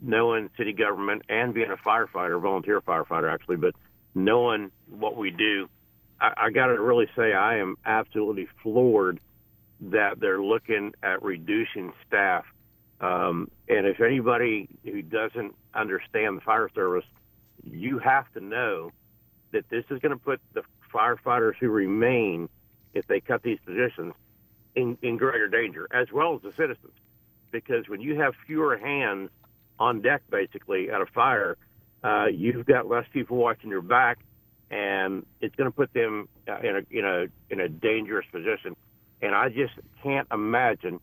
knowing 0.00 0.50
city 0.56 0.72
government 0.72 1.22
and 1.28 1.54
being 1.54 1.70
a 1.70 1.76
firefighter, 1.76 2.40
volunteer 2.40 2.80
firefighter 2.80 3.32
actually, 3.32 3.56
but 3.56 3.74
knowing 4.14 4.70
what 4.88 5.16
we 5.16 5.30
do, 5.30 5.68
I, 6.20 6.32
I 6.36 6.50
got 6.50 6.66
to 6.66 6.80
really 6.80 7.08
say 7.16 7.32
I 7.32 7.58
am 7.58 7.76
absolutely 7.84 8.48
floored 8.62 9.20
that 9.90 10.20
they're 10.20 10.42
looking 10.42 10.94
at 11.02 11.22
reducing 11.22 11.92
staff. 12.06 12.44
Um, 13.00 13.50
and 13.68 13.86
if 13.86 14.00
anybody 14.00 14.68
who 14.84 15.02
doesn't 15.02 15.54
understand 15.74 16.38
the 16.38 16.40
fire 16.40 16.70
service, 16.74 17.04
you 17.62 17.98
have 17.98 18.32
to 18.34 18.40
know 18.40 18.90
that 19.52 19.68
this 19.68 19.84
is 19.90 20.00
going 20.00 20.12
to 20.12 20.22
put 20.22 20.40
the 20.52 20.62
firefighters 20.92 21.54
who 21.60 21.68
remain, 21.68 22.48
if 22.94 23.06
they 23.06 23.20
cut 23.20 23.42
these 23.42 23.58
positions, 23.64 24.14
in, 24.74 24.98
in 25.02 25.16
greater 25.16 25.48
danger, 25.48 25.86
as 25.92 26.10
well 26.12 26.34
as 26.34 26.42
the 26.42 26.52
citizens. 26.56 26.92
Because 27.50 27.88
when 27.88 28.00
you 28.00 28.18
have 28.20 28.34
fewer 28.46 28.76
hands 28.76 29.30
on 29.78 30.00
deck, 30.00 30.22
basically, 30.30 30.90
at 30.90 31.00
a 31.00 31.06
fire, 31.06 31.56
uh, 32.02 32.26
you've 32.26 32.66
got 32.66 32.88
less 32.88 33.06
people 33.12 33.36
watching 33.36 33.70
your 33.70 33.82
back, 33.82 34.18
and 34.70 35.24
it's 35.40 35.54
going 35.54 35.70
to 35.70 35.74
put 35.74 35.92
them 35.92 36.28
uh, 36.48 36.58
in 36.58 36.76
a 36.76 36.98
in 36.98 37.04
a 37.04 37.26
in 37.50 37.60
a 37.60 37.68
dangerous 37.68 38.26
position. 38.32 38.74
And 39.22 39.34
I 39.34 39.48
just 39.48 39.74
can't 40.02 40.28
imagine 40.32 41.00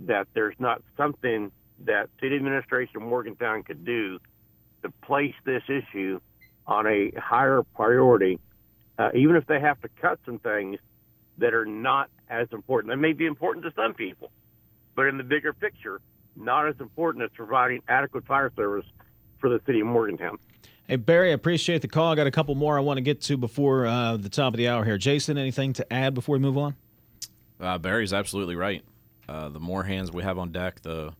that 0.00 0.26
there's 0.34 0.56
not 0.58 0.82
something 0.96 1.52
that 1.84 2.08
city 2.20 2.36
administration 2.36 3.02
Morgantown 3.02 3.62
could 3.62 3.84
do 3.84 4.18
to 4.82 4.90
place 5.02 5.34
this 5.44 5.62
issue 5.68 6.20
on 6.66 6.86
a 6.86 7.10
higher 7.18 7.62
priority, 7.74 8.38
uh, 8.98 9.10
even 9.14 9.36
if 9.36 9.46
they 9.46 9.60
have 9.60 9.80
to 9.82 9.88
cut 10.00 10.18
some 10.24 10.38
things 10.38 10.78
that 11.38 11.54
are 11.54 11.66
not 11.66 12.10
as 12.28 12.48
important. 12.52 12.92
They 12.92 13.00
may 13.00 13.12
be 13.12 13.26
important 13.26 13.64
to 13.64 13.72
some 13.74 13.94
people, 13.94 14.30
but 14.94 15.06
in 15.06 15.18
the 15.18 15.24
bigger 15.24 15.52
picture, 15.52 16.00
not 16.36 16.68
as 16.68 16.76
important 16.80 17.24
as 17.24 17.30
providing 17.34 17.82
adequate 17.88 18.26
fire 18.26 18.52
service 18.56 18.86
for 19.38 19.50
the 19.50 19.60
city 19.66 19.80
of 19.80 19.86
Morgantown. 19.86 20.38
Hey, 20.86 20.96
Barry, 20.96 21.30
I 21.30 21.34
appreciate 21.34 21.82
the 21.82 21.88
call. 21.88 22.12
I 22.12 22.14
got 22.14 22.26
a 22.26 22.30
couple 22.30 22.54
more 22.54 22.76
I 22.76 22.80
want 22.82 22.98
to 22.98 23.02
get 23.02 23.20
to 23.22 23.36
before 23.36 23.86
uh, 23.86 24.16
the 24.16 24.28
top 24.28 24.52
of 24.52 24.58
the 24.58 24.68
hour 24.68 24.84
here. 24.84 24.98
Jason, 24.98 25.38
anything 25.38 25.72
to 25.74 25.92
add 25.92 26.14
before 26.14 26.34
we 26.34 26.40
move 26.40 26.58
on? 26.58 26.76
Uh, 27.64 27.78
Barry's 27.78 28.12
absolutely 28.12 28.56
right. 28.56 28.84
Uh, 29.28 29.48
the 29.48 29.60
more 29.60 29.84
hands 29.84 30.12
we 30.12 30.22
have 30.22 30.38
on 30.38 30.52
deck, 30.52 30.82
the 30.82 31.14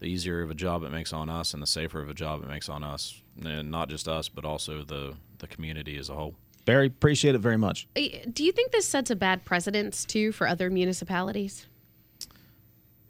the 0.00 0.06
easier 0.06 0.40
of 0.40 0.50
a 0.50 0.54
job 0.54 0.82
it 0.82 0.90
makes 0.90 1.12
on 1.12 1.28
us, 1.28 1.52
and 1.52 1.62
the 1.62 1.66
safer 1.66 2.00
of 2.00 2.08
a 2.08 2.14
job 2.14 2.42
it 2.42 2.48
makes 2.48 2.70
on 2.70 2.82
us, 2.82 3.20
and 3.44 3.70
not 3.70 3.90
just 3.90 4.08
us, 4.08 4.28
but 4.28 4.44
also 4.44 4.82
the 4.82 5.14
the 5.38 5.46
community 5.46 5.98
as 5.98 6.08
a 6.08 6.14
whole. 6.14 6.34
Barry, 6.64 6.86
appreciate 6.86 7.34
it 7.34 7.38
very 7.38 7.56
much. 7.56 7.86
Do 7.94 8.44
you 8.44 8.52
think 8.52 8.72
this 8.72 8.86
sets 8.86 9.10
a 9.10 9.16
bad 9.16 9.44
precedence 9.44 10.04
too 10.04 10.32
for 10.32 10.46
other 10.46 10.70
municipalities? 10.70 11.66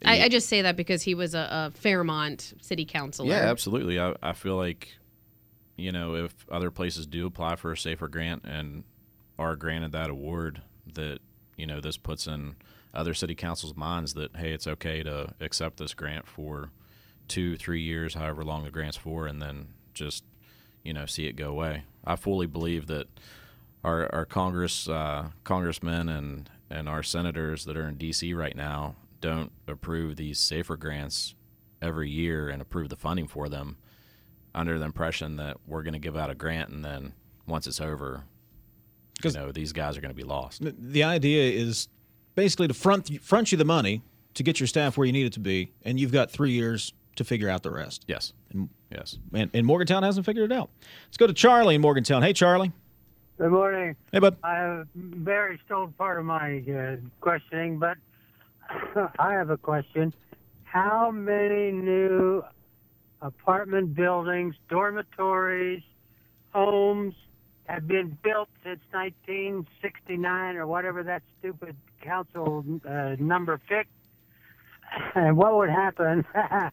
I, 0.03 0.23
I 0.23 0.29
just 0.29 0.49
say 0.49 0.63
that 0.63 0.75
because 0.75 1.03
he 1.03 1.13
was 1.13 1.35
a, 1.35 1.71
a 1.73 1.77
Fairmont 1.77 2.53
city 2.61 2.85
councilor. 2.85 3.27
Yeah, 3.27 3.51
absolutely. 3.51 3.99
I, 3.99 4.15
I 4.23 4.33
feel 4.33 4.55
like, 4.55 4.95
you 5.77 5.91
know, 5.91 6.15
if 6.15 6.33
other 6.49 6.71
places 6.71 7.05
do 7.05 7.27
apply 7.27 7.55
for 7.55 7.71
a 7.71 7.77
safer 7.77 8.07
grant 8.07 8.43
and 8.43 8.83
are 9.37 9.55
granted 9.55 9.91
that 9.91 10.09
award, 10.09 10.61
that, 10.95 11.19
you 11.55 11.67
know, 11.67 11.81
this 11.81 11.97
puts 11.97 12.25
in 12.25 12.55
other 12.93 13.13
city 13.13 13.35
councils' 13.35 13.75
minds 13.75 14.13
that, 14.13 14.35
hey, 14.35 14.51
it's 14.51 14.67
okay 14.67 15.03
to 15.03 15.33
accept 15.39 15.77
this 15.77 15.93
grant 15.93 16.27
for 16.27 16.69
two, 17.27 17.55
three 17.55 17.81
years, 17.81 18.13
however 18.13 18.43
long 18.43 18.63
the 18.63 18.71
grant's 18.71 18.97
for, 18.97 19.27
and 19.27 19.41
then 19.41 19.69
just, 19.93 20.23
you 20.83 20.93
know, 20.93 21.05
see 21.05 21.27
it 21.27 21.35
go 21.35 21.49
away. 21.49 21.83
I 22.05 22.15
fully 22.15 22.47
believe 22.47 22.87
that 22.87 23.07
our, 23.83 24.13
our 24.13 24.25
Congress, 24.25 24.89
uh, 24.89 25.29
congressmen 25.43 26.09
and, 26.09 26.49
and 26.69 26.89
our 26.89 27.03
senators 27.03 27.65
that 27.65 27.77
are 27.77 27.87
in 27.87 27.95
D.C. 27.95 28.33
right 28.33 28.55
now 28.55 28.95
don't 29.21 29.51
approve 29.67 30.15
these 30.17 30.39
safer 30.39 30.75
grants 30.75 31.35
every 31.81 32.09
year 32.09 32.49
and 32.49 32.61
approve 32.61 32.89
the 32.89 32.95
funding 32.95 33.27
for 33.27 33.49
them 33.49 33.77
under 34.53 34.77
the 34.77 34.85
impression 34.85 35.37
that 35.37 35.57
we're 35.65 35.83
going 35.83 35.93
to 35.93 35.99
give 35.99 36.17
out 36.17 36.29
a 36.29 36.35
grant 36.35 36.69
and 36.69 36.83
then 36.83 37.13
once 37.47 37.67
it's 37.67 37.81
over, 37.81 38.23
you 39.23 39.31
know, 39.31 39.51
these 39.51 39.71
guys 39.71 39.97
are 39.97 40.01
going 40.01 40.13
to 40.13 40.15
be 40.15 40.23
lost. 40.23 40.61
The 40.61 41.03
idea 41.03 41.51
is 41.51 41.87
basically 42.35 42.67
to 42.67 42.73
front 42.73 43.21
front 43.21 43.51
you 43.51 43.57
the 43.57 43.65
money 43.65 44.01
to 44.33 44.43
get 44.43 44.59
your 44.59 44.67
staff 44.67 44.97
where 44.97 45.05
you 45.05 45.13
need 45.13 45.25
it 45.25 45.33
to 45.33 45.39
be, 45.39 45.71
and 45.83 45.99
you've 45.99 46.11
got 46.11 46.31
three 46.31 46.51
years 46.51 46.93
to 47.15 47.23
figure 47.23 47.49
out 47.49 47.63
the 47.63 47.71
rest. 47.71 48.05
Yes. 48.07 48.33
Yes. 48.89 49.17
And, 49.33 49.49
and 49.53 49.65
Morgantown 49.65 50.03
hasn't 50.03 50.25
figured 50.25 50.51
it 50.51 50.55
out. 50.55 50.69
Let's 51.07 51.17
go 51.17 51.27
to 51.27 51.33
Charlie 51.33 51.75
in 51.75 51.81
Morgantown. 51.81 52.21
Hey, 52.21 52.33
Charlie. 52.33 52.71
Good 53.37 53.51
morning. 53.51 53.95
Hey, 54.11 54.19
bud. 54.19 54.37
I 54.43 54.55
have 54.55 54.87
Barry 54.95 55.59
stole 55.65 55.87
part 55.97 56.19
of 56.19 56.25
my 56.25 56.63
uh, 56.69 56.97
questioning, 57.21 57.79
but 57.79 57.97
I 59.19 59.33
have 59.33 59.49
a 59.49 59.57
question. 59.57 60.13
How 60.63 61.11
many 61.11 61.71
new 61.71 62.43
apartment 63.21 63.95
buildings, 63.95 64.55
dormitories, 64.69 65.81
homes 66.53 67.13
have 67.65 67.87
been 67.87 68.17
built 68.23 68.49
since 68.63 68.81
1969 68.91 70.55
or 70.55 70.67
whatever 70.67 71.03
that 71.03 71.23
stupid 71.39 71.75
council 72.01 72.65
uh, 72.87 73.15
number 73.19 73.57
picked? 73.57 73.89
And 75.15 75.37
what 75.37 75.55
would 75.55 75.69
happen? 75.69 76.25
uh, 76.35 76.71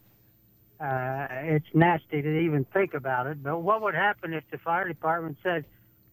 it's 0.80 1.66
nasty 1.74 2.22
to 2.22 2.38
even 2.38 2.64
think 2.72 2.94
about 2.94 3.26
it, 3.26 3.42
but 3.42 3.60
what 3.60 3.82
would 3.82 3.94
happen 3.94 4.32
if 4.32 4.44
the 4.50 4.58
fire 4.58 4.88
department 4.88 5.36
said, 5.42 5.64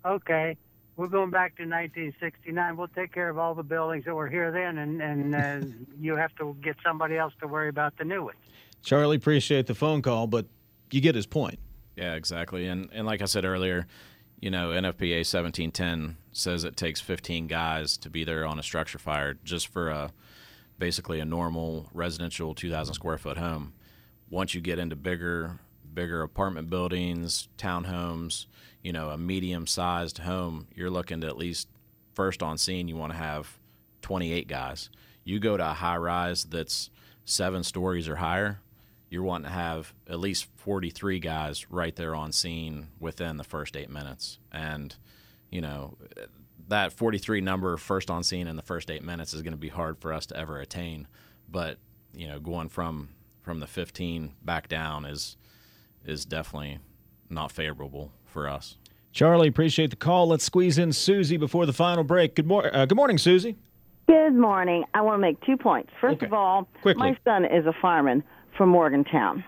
okay, 0.05 0.57
we're 0.97 1.07
going 1.07 1.29
back 1.29 1.55
to 1.57 1.63
1969. 1.63 2.77
We'll 2.77 2.87
take 2.87 3.13
care 3.13 3.29
of 3.29 3.37
all 3.37 3.53
the 3.53 3.63
buildings 3.63 4.05
that 4.05 4.15
were 4.15 4.29
here 4.29 4.51
then, 4.51 4.77
and 4.77 5.01
and 5.01 5.35
uh, 5.35 5.67
you 5.99 6.15
have 6.15 6.33
to 6.35 6.55
get 6.63 6.77
somebody 6.83 7.17
else 7.17 7.33
to 7.41 7.47
worry 7.47 7.69
about 7.69 7.97
the 7.97 8.05
new 8.05 8.23
ones. 8.23 8.37
Charlie, 8.81 9.17
appreciate 9.17 9.67
the 9.67 9.75
phone 9.75 10.01
call, 10.01 10.27
but 10.27 10.45
you 10.91 11.01
get 11.01 11.15
his 11.15 11.25
point. 11.25 11.59
Yeah, 11.95 12.13
exactly. 12.13 12.67
And 12.67 12.89
and 12.93 13.05
like 13.05 13.21
I 13.21 13.25
said 13.25 13.45
earlier, 13.45 13.87
you 14.45 14.51
know, 14.51 14.69
NFPA 14.69 15.25
1710 15.25 16.17
says 16.31 16.63
it 16.63 16.77
takes 16.77 17.01
15 17.01 17.47
guys 17.47 17.97
to 17.97 18.11
be 18.11 18.23
there 18.23 18.45
on 18.45 18.59
a 18.59 18.61
structure 18.61 18.99
fire 18.99 19.33
just 19.43 19.67
for 19.67 19.89
a 19.89 20.11
basically 20.77 21.19
a 21.19 21.25
normal 21.25 21.89
residential 21.95 22.53
2,000 22.53 22.93
square 22.93 23.17
foot 23.17 23.37
home. 23.37 23.73
Once 24.29 24.53
you 24.53 24.61
get 24.61 24.77
into 24.77 24.95
bigger 24.95 25.59
bigger 25.95 26.21
apartment 26.21 26.69
buildings, 26.69 27.47
townhomes, 27.57 28.45
you 28.83 28.93
know, 28.93 29.09
a 29.09 29.17
medium 29.17 29.65
sized 29.65 30.19
home, 30.19 30.67
you're 30.75 30.91
looking 30.91 31.21
to 31.21 31.27
at 31.27 31.37
least 31.37 31.67
first 32.13 32.43
on 32.43 32.59
scene 32.59 32.87
you 32.87 32.95
want 32.95 33.13
to 33.13 33.17
have 33.17 33.57
28 34.03 34.47
guys. 34.47 34.91
You 35.23 35.39
go 35.39 35.57
to 35.57 35.71
a 35.71 35.73
high 35.73 35.97
rise 35.97 36.43
that's 36.43 36.91
seven 37.23 37.63
stories 37.63 38.07
or 38.07 38.17
higher, 38.17 38.59
you're 39.15 39.23
wanting 39.23 39.45
to 39.45 39.53
have 39.57 39.93
at 40.09 40.19
least 40.19 40.45
43 40.57 41.19
guys 41.19 41.71
right 41.71 41.95
there 41.95 42.13
on 42.13 42.33
scene 42.33 42.87
within 42.99 43.37
the 43.37 43.45
first 43.45 43.77
eight 43.77 43.89
minutes. 43.89 44.39
And, 44.51 44.93
you 45.49 45.61
know, 45.61 45.97
that 46.67 46.91
43 46.91 47.39
number 47.39 47.77
first 47.77 48.11
on 48.11 48.23
scene 48.23 48.45
in 48.45 48.57
the 48.57 48.61
first 48.61 48.91
eight 48.91 49.03
minutes 49.03 49.33
is 49.33 49.41
going 49.41 49.53
to 49.53 49.57
be 49.57 49.69
hard 49.69 49.97
for 49.99 50.11
us 50.11 50.25
to 50.27 50.37
ever 50.37 50.59
attain. 50.59 51.07
But, 51.49 51.77
you 52.13 52.27
know, 52.27 52.39
going 52.39 52.67
from 52.69 53.09
from 53.41 53.59
the 53.61 53.67
15 53.67 54.33
back 54.43 54.67
down 54.67 55.05
is 55.05 55.37
is 56.05 56.25
definitely 56.25 56.79
not 57.29 57.51
favorable 57.53 58.11
for 58.25 58.49
us. 58.49 58.75
Charlie, 59.13 59.47
appreciate 59.47 59.91
the 59.91 59.95
call. 59.95 60.27
Let's 60.27 60.43
squeeze 60.43 60.77
in 60.77 60.91
Susie 60.91 61.37
before 61.37 61.65
the 61.65 61.71
final 61.73 62.03
break. 62.03 62.35
Good, 62.35 62.47
mor- 62.47 62.75
uh, 62.75 62.85
good 62.85 62.97
morning, 62.97 63.17
Susie. 63.17 63.55
Good 64.07 64.33
morning. 64.35 64.83
I 64.93 65.01
want 65.01 65.15
to 65.15 65.21
make 65.21 65.39
two 65.45 65.55
points. 65.57 65.89
First 66.01 66.17
Okay. 66.17 66.25
of 66.25 66.33
all, 66.33 66.67
Quickly. 66.81 67.11
my 67.11 67.17
son 67.23 67.45
is 67.45 67.65
a 67.65 67.73
fireman 67.81 68.23
from 68.57 68.69
Morgantown. 68.69 69.43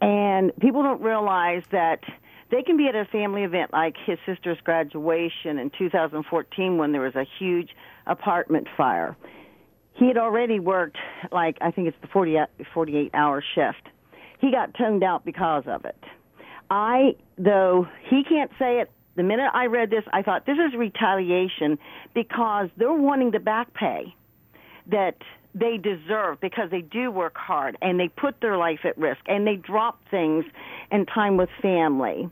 And 0.00 0.52
people 0.60 0.82
don't 0.82 1.02
realize 1.02 1.62
that 1.72 2.00
they 2.50 2.62
can 2.62 2.76
be 2.76 2.88
at 2.88 2.94
a 2.94 3.04
family 3.06 3.44
event 3.44 3.72
like 3.72 3.94
his 4.06 4.18
sister's 4.26 4.58
graduation 4.64 5.58
in 5.58 5.70
2014 5.78 6.78
when 6.78 6.92
there 6.92 7.02
was 7.02 7.14
a 7.14 7.24
huge 7.38 7.70
apartment 8.06 8.66
fire. 8.76 9.16
He 9.94 10.08
had 10.08 10.16
already 10.16 10.58
worked, 10.58 10.96
like, 11.30 11.58
I 11.60 11.70
think 11.70 11.88
it's 11.88 11.96
the 12.00 12.08
40, 12.08 12.38
48 12.72 13.10
hour 13.14 13.44
shift. 13.54 13.88
He 14.40 14.50
got 14.50 14.74
toned 14.74 15.04
out 15.04 15.24
because 15.24 15.64
of 15.66 15.84
it. 15.84 16.02
I, 16.70 17.16
though 17.36 17.86
he 18.08 18.24
can't 18.24 18.50
say 18.58 18.80
it, 18.80 18.90
The 19.16 19.22
minute 19.22 19.50
I 19.52 19.66
read 19.66 19.90
this, 19.90 20.04
I 20.12 20.22
thought 20.22 20.46
this 20.46 20.56
is 20.56 20.74
retaliation 20.78 21.78
because 22.14 22.68
they're 22.76 22.92
wanting 22.92 23.32
the 23.32 23.40
back 23.40 23.74
pay 23.74 24.14
that 24.90 25.16
they 25.54 25.76
deserve 25.76 26.40
because 26.40 26.70
they 26.70 26.82
do 26.82 27.10
work 27.10 27.36
hard 27.36 27.76
and 27.82 27.98
they 27.98 28.08
put 28.08 28.40
their 28.40 28.56
life 28.56 28.80
at 28.84 28.96
risk 28.96 29.20
and 29.26 29.46
they 29.46 29.56
drop 29.56 30.00
things 30.10 30.44
and 30.90 31.08
time 31.08 31.36
with 31.36 31.48
family. 31.60 32.28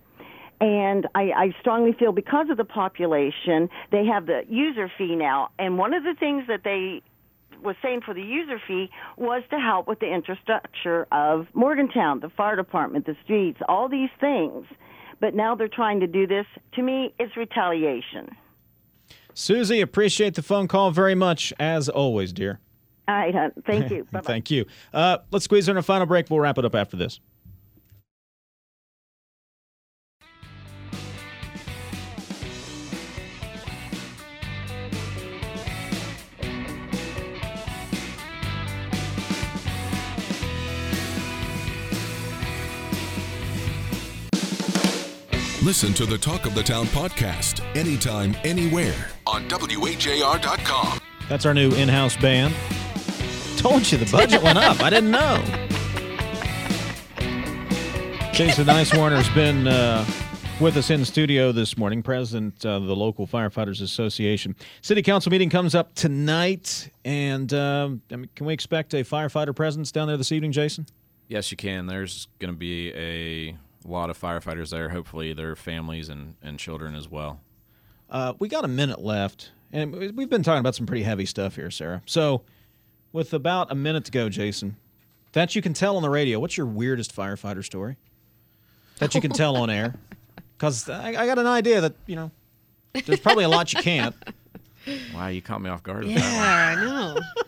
And 0.60 1.06
I, 1.14 1.30
I 1.36 1.54
strongly 1.60 1.92
feel 1.92 2.12
because 2.12 2.50
of 2.50 2.56
the 2.56 2.64
population, 2.64 3.68
they 3.92 4.04
have 4.06 4.26
the 4.26 4.42
user 4.48 4.90
fee 4.98 5.14
now. 5.14 5.50
And 5.58 5.78
one 5.78 5.94
of 5.94 6.02
the 6.02 6.14
things 6.18 6.44
that 6.48 6.64
they 6.64 7.02
was 7.62 7.76
saying 7.82 8.02
for 8.04 8.14
the 8.14 8.22
user 8.22 8.60
fee 8.66 8.90
was 9.16 9.42
to 9.50 9.58
help 9.58 9.88
with 9.88 10.00
the 10.00 10.12
infrastructure 10.12 11.06
of 11.12 11.46
Morgantown, 11.54 12.20
the 12.20 12.28
fire 12.30 12.56
department, 12.56 13.06
the 13.06 13.16
streets, 13.24 13.60
all 13.68 13.88
these 13.88 14.10
things. 14.20 14.64
But 15.20 15.34
now 15.34 15.54
they're 15.54 15.68
trying 15.68 16.00
to 16.00 16.06
do 16.06 16.26
this. 16.26 16.46
To 16.74 16.82
me, 16.82 17.14
it's 17.18 17.36
retaliation. 17.36 18.36
Susie, 19.34 19.80
appreciate 19.80 20.34
the 20.34 20.42
phone 20.42 20.68
call 20.68 20.90
very 20.90 21.14
much, 21.14 21.52
as 21.60 21.88
always, 21.88 22.32
dear. 22.32 22.60
All 23.09 23.14
right, 23.14 23.34
hon. 23.34 23.52
Thank 23.64 23.90
you. 23.90 24.04
Bye-bye. 24.12 24.26
Thank 24.26 24.50
you. 24.50 24.66
Uh, 24.92 25.18
let's 25.30 25.46
squeeze 25.46 25.68
in 25.68 25.78
a 25.78 25.82
final 25.82 26.06
break. 26.06 26.28
We'll 26.28 26.40
wrap 26.40 26.59
it 26.59 26.64
up 26.64 26.74
after 26.74 26.96
this. 26.96 27.20
Listen 45.62 45.92
to 45.94 46.06
the 46.06 46.16
Talk 46.16 46.46
of 46.46 46.54
the 46.54 46.62
Town 46.62 46.86
podcast 46.86 47.62
anytime, 47.76 48.34
anywhere 48.42 49.11
on 49.26 49.46
WAJR.com. 49.50 50.98
That's 51.28 51.44
our 51.44 51.52
new 51.52 51.70
in 51.72 51.90
house 51.90 52.16
band. 52.16 52.54
Told 53.59 53.90
you 53.90 53.98
the 53.98 54.09
budget 54.12 54.40
went 54.40 54.56
up. 54.56 54.80
I 54.80 54.88
didn't 54.88 55.11
know. 55.11 55.42
Jason 58.32 58.66
Nicewarner's 58.66 59.28
been 59.30 59.66
uh, 59.66 60.06
with 60.61 60.76
us 60.76 60.90
in 60.90 61.04
studio 61.04 61.50
this 61.50 61.76
morning, 61.76 62.00
president 62.00 62.64
of 62.64 62.86
the 62.86 62.94
local 62.94 63.26
firefighters 63.26 63.82
association. 63.82 64.54
City 64.80 65.02
council 65.02 65.30
meeting 65.30 65.50
comes 65.50 65.74
up 65.74 65.92
tonight, 65.96 66.88
and 67.04 67.52
um, 67.52 68.00
I 68.12 68.16
mean, 68.16 68.30
can 68.36 68.46
we 68.46 68.54
expect 68.54 68.94
a 68.94 68.98
firefighter 68.98 69.54
presence 69.54 69.90
down 69.90 70.06
there 70.06 70.16
this 70.16 70.30
evening, 70.30 70.52
Jason? 70.52 70.86
Yes, 71.26 71.50
you 71.50 71.56
can. 71.56 71.86
There's 71.86 72.28
going 72.38 72.54
to 72.54 72.59
be 72.59 72.92
a 72.94 73.56
lot 73.84 74.09
of 74.09 74.16
firefighters 74.20 74.70
there. 74.70 74.88
Hopefully, 74.90 75.32
their 75.32 75.56
families 75.56 76.09
and, 76.09 76.36
and 76.42 76.61
children 76.61 76.94
as 76.94 77.09
well. 77.09 77.40
Uh, 78.09 78.34
we 78.38 78.48
got 78.48 78.64
a 78.64 78.68
minute 78.68 79.02
left, 79.02 79.50
and 79.72 79.92
we've 80.16 80.30
been 80.30 80.44
talking 80.44 80.61
about 80.61 80.76
some 80.76 80.86
pretty 80.86 81.02
heavy 81.02 81.26
stuff 81.26 81.56
here, 81.56 81.72
Sarah. 81.72 82.02
So, 82.06 82.42
with 83.12 83.32
about 83.32 83.70
a 83.70 83.74
minute 83.74 84.04
to 84.06 84.11
go, 84.11 84.28
Jason, 84.28 84.76
that 85.32 85.54
you 85.54 85.62
can 85.62 85.72
tell 85.74 85.96
on 85.96 86.02
the 86.02 86.11
radio, 86.11 86.38
what's 86.40 86.56
your 86.56 86.66
weirdest 86.66 87.14
firefighter 87.14 87.64
story? 87.64 87.96
That 88.98 89.14
you 89.14 89.20
can 89.20 89.30
tell 89.30 89.56
on 89.56 89.70
air? 89.70 89.94
Because 90.56 90.88
I, 90.88 91.11
I 91.11 91.26
got 91.26 91.38
an 91.38 91.46
idea 91.46 91.80
that, 91.82 91.94
you 92.06 92.16
know, 92.16 92.32
there's 93.06 93.20
probably 93.20 93.44
a 93.44 93.48
lot 93.48 93.72
you 93.72 93.80
can't. 93.80 94.12
Wow, 95.14 95.28
you 95.28 95.40
caught 95.40 95.62
me 95.62 95.70
off 95.70 95.84
guard. 95.84 96.02
with 96.02 96.11
Yeah, 96.14 96.18
that 96.18 96.76
one. 96.76 96.78
I 96.78 97.14
know. 97.14 97.20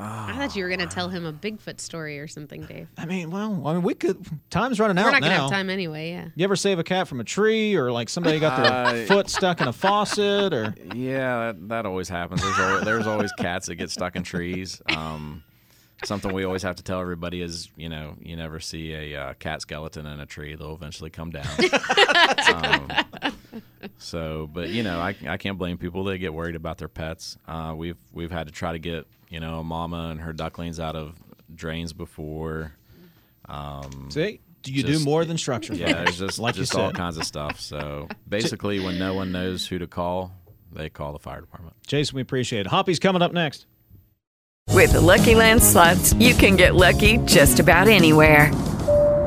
I 0.00 0.34
thought 0.36 0.54
you 0.54 0.62
were 0.62 0.68
going 0.68 0.80
to 0.80 0.86
tell 0.86 1.08
him 1.08 1.24
a 1.26 1.32
Bigfoot 1.32 1.80
story 1.80 2.18
or 2.20 2.28
something, 2.28 2.62
Dave. 2.62 2.88
I 2.96 3.04
mean, 3.06 3.30
well, 3.30 3.66
I 3.66 3.72
mean, 3.74 3.82
we 3.82 3.94
could. 3.94 4.24
Time's 4.50 4.78
running 4.78 4.96
out 4.98 5.06
We're 5.06 5.10
not 5.12 5.20
going 5.22 5.32
to 5.32 5.36
now. 5.38 5.42
have 5.44 5.50
time 5.50 5.70
anyway, 5.70 6.10
yeah. 6.10 6.28
You 6.36 6.44
ever 6.44 6.56
save 6.56 6.78
a 6.78 6.84
cat 6.84 7.08
from 7.08 7.20
a 7.20 7.24
tree, 7.24 7.74
or 7.74 7.90
like 7.90 8.08
somebody 8.08 8.38
got 8.38 8.62
their 8.62 8.72
Uh, 8.72 9.06
foot 9.06 9.28
stuck 9.28 9.60
in 9.60 9.68
a 9.68 9.72
faucet, 9.72 10.52
or 10.54 10.74
Yeah, 10.94 11.52
that, 11.52 11.68
that 11.68 11.86
always 11.86 12.08
happens. 12.08 12.40
There's 12.42 12.58
always, 12.58 12.84
there's 12.84 13.06
always 13.06 13.32
cats 13.32 13.66
that 13.66 13.74
get 13.76 13.90
stuck 13.90 14.14
in 14.16 14.22
trees. 14.22 14.80
Um, 14.94 15.42
something 16.04 16.32
we 16.32 16.44
always 16.44 16.62
have 16.62 16.76
to 16.76 16.82
tell 16.84 17.00
everybody 17.00 17.42
is, 17.42 17.68
you 17.76 17.88
know, 17.88 18.14
you 18.20 18.36
never 18.36 18.60
see 18.60 18.92
a 18.94 19.20
uh, 19.20 19.34
cat 19.34 19.62
skeleton 19.62 20.06
in 20.06 20.20
a 20.20 20.26
tree; 20.26 20.54
they'll 20.54 20.74
eventually 20.74 21.10
come 21.10 21.30
down. 21.30 21.46
um, 22.54 22.88
so, 23.98 24.48
but 24.52 24.68
you 24.68 24.82
know, 24.82 25.00
I, 25.00 25.16
I 25.26 25.36
can't 25.38 25.58
blame 25.58 25.78
people. 25.78 26.04
They 26.04 26.18
get 26.18 26.32
worried 26.32 26.54
about 26.56 26.78
their 26.78 26.88
pets. 26.88 27.36
Uh, 27.46 27.74
we've 27.76 27.96
we've 28.12 28.30
had 28.30 28.46
to 28.46 28.52
try 28.52 28.72
to 28.72 28.78
get 28.78 29.06
you 29.30 29.40
know 29.40 29.62
mama 29.62 30.08
and 30.10 30.20
her 30.20 30.32
ducklings 30.32 30.78
out 30.80 30.96
of 30.96 31.14
drains 31.54 31.92
before. 31.92 32.72
Um, 33.48 34.08
see, 34.10 34.40
do 34.62 34.72
you 34.72 34.82
Just- 34.82 35.04
do 35.04 35.04
more 35.10 35.24
than 35.24 35.38
structure? 35.38 35.74
yeah, 35.74 36.02
it's 36.02 36.18
just 36.18 36.38
like 36.38 36.54
just 36.54 36.74
you 36.74 36.80
all 36.80 36.92
kinds 36.92 37.16
of 37.16 37.24
stuff. 37.24 37.60
So 37.60 38.08
basically, 38.28 38.80
when 38.80 38.98
no 38.98 39.14
one 39.14 39.32
knows 39.32 39.66
who 39.66 39.78
to 39.78 39.86
call, 39.86 40.32
they 40.72 40.88
call 40.88 41.12
the 41.12 41.18
fire 41.18 41.40
department. 41.40 41.74
Jason, 41.86 42.16
we 42.16 42.22
appreciate 42.22 42.60
it. 42.60 42.66
Hoppy's 42.68 42.98
coming 42.98 43.22
up 43.22 43.32
next. 43.32 43.66
With 44.70 44.92
the 44.92 45.00
Lucky 45.00 45.34
Land 45.34 45.62
slots, 45.62 46.12
you 46.14 46.34
can 46.34 46.56
get 46.56 46.74
lucky 46.74 47.16
just 47.24 47.58
about 47.58 47.88
anywhere. 47.88 48.52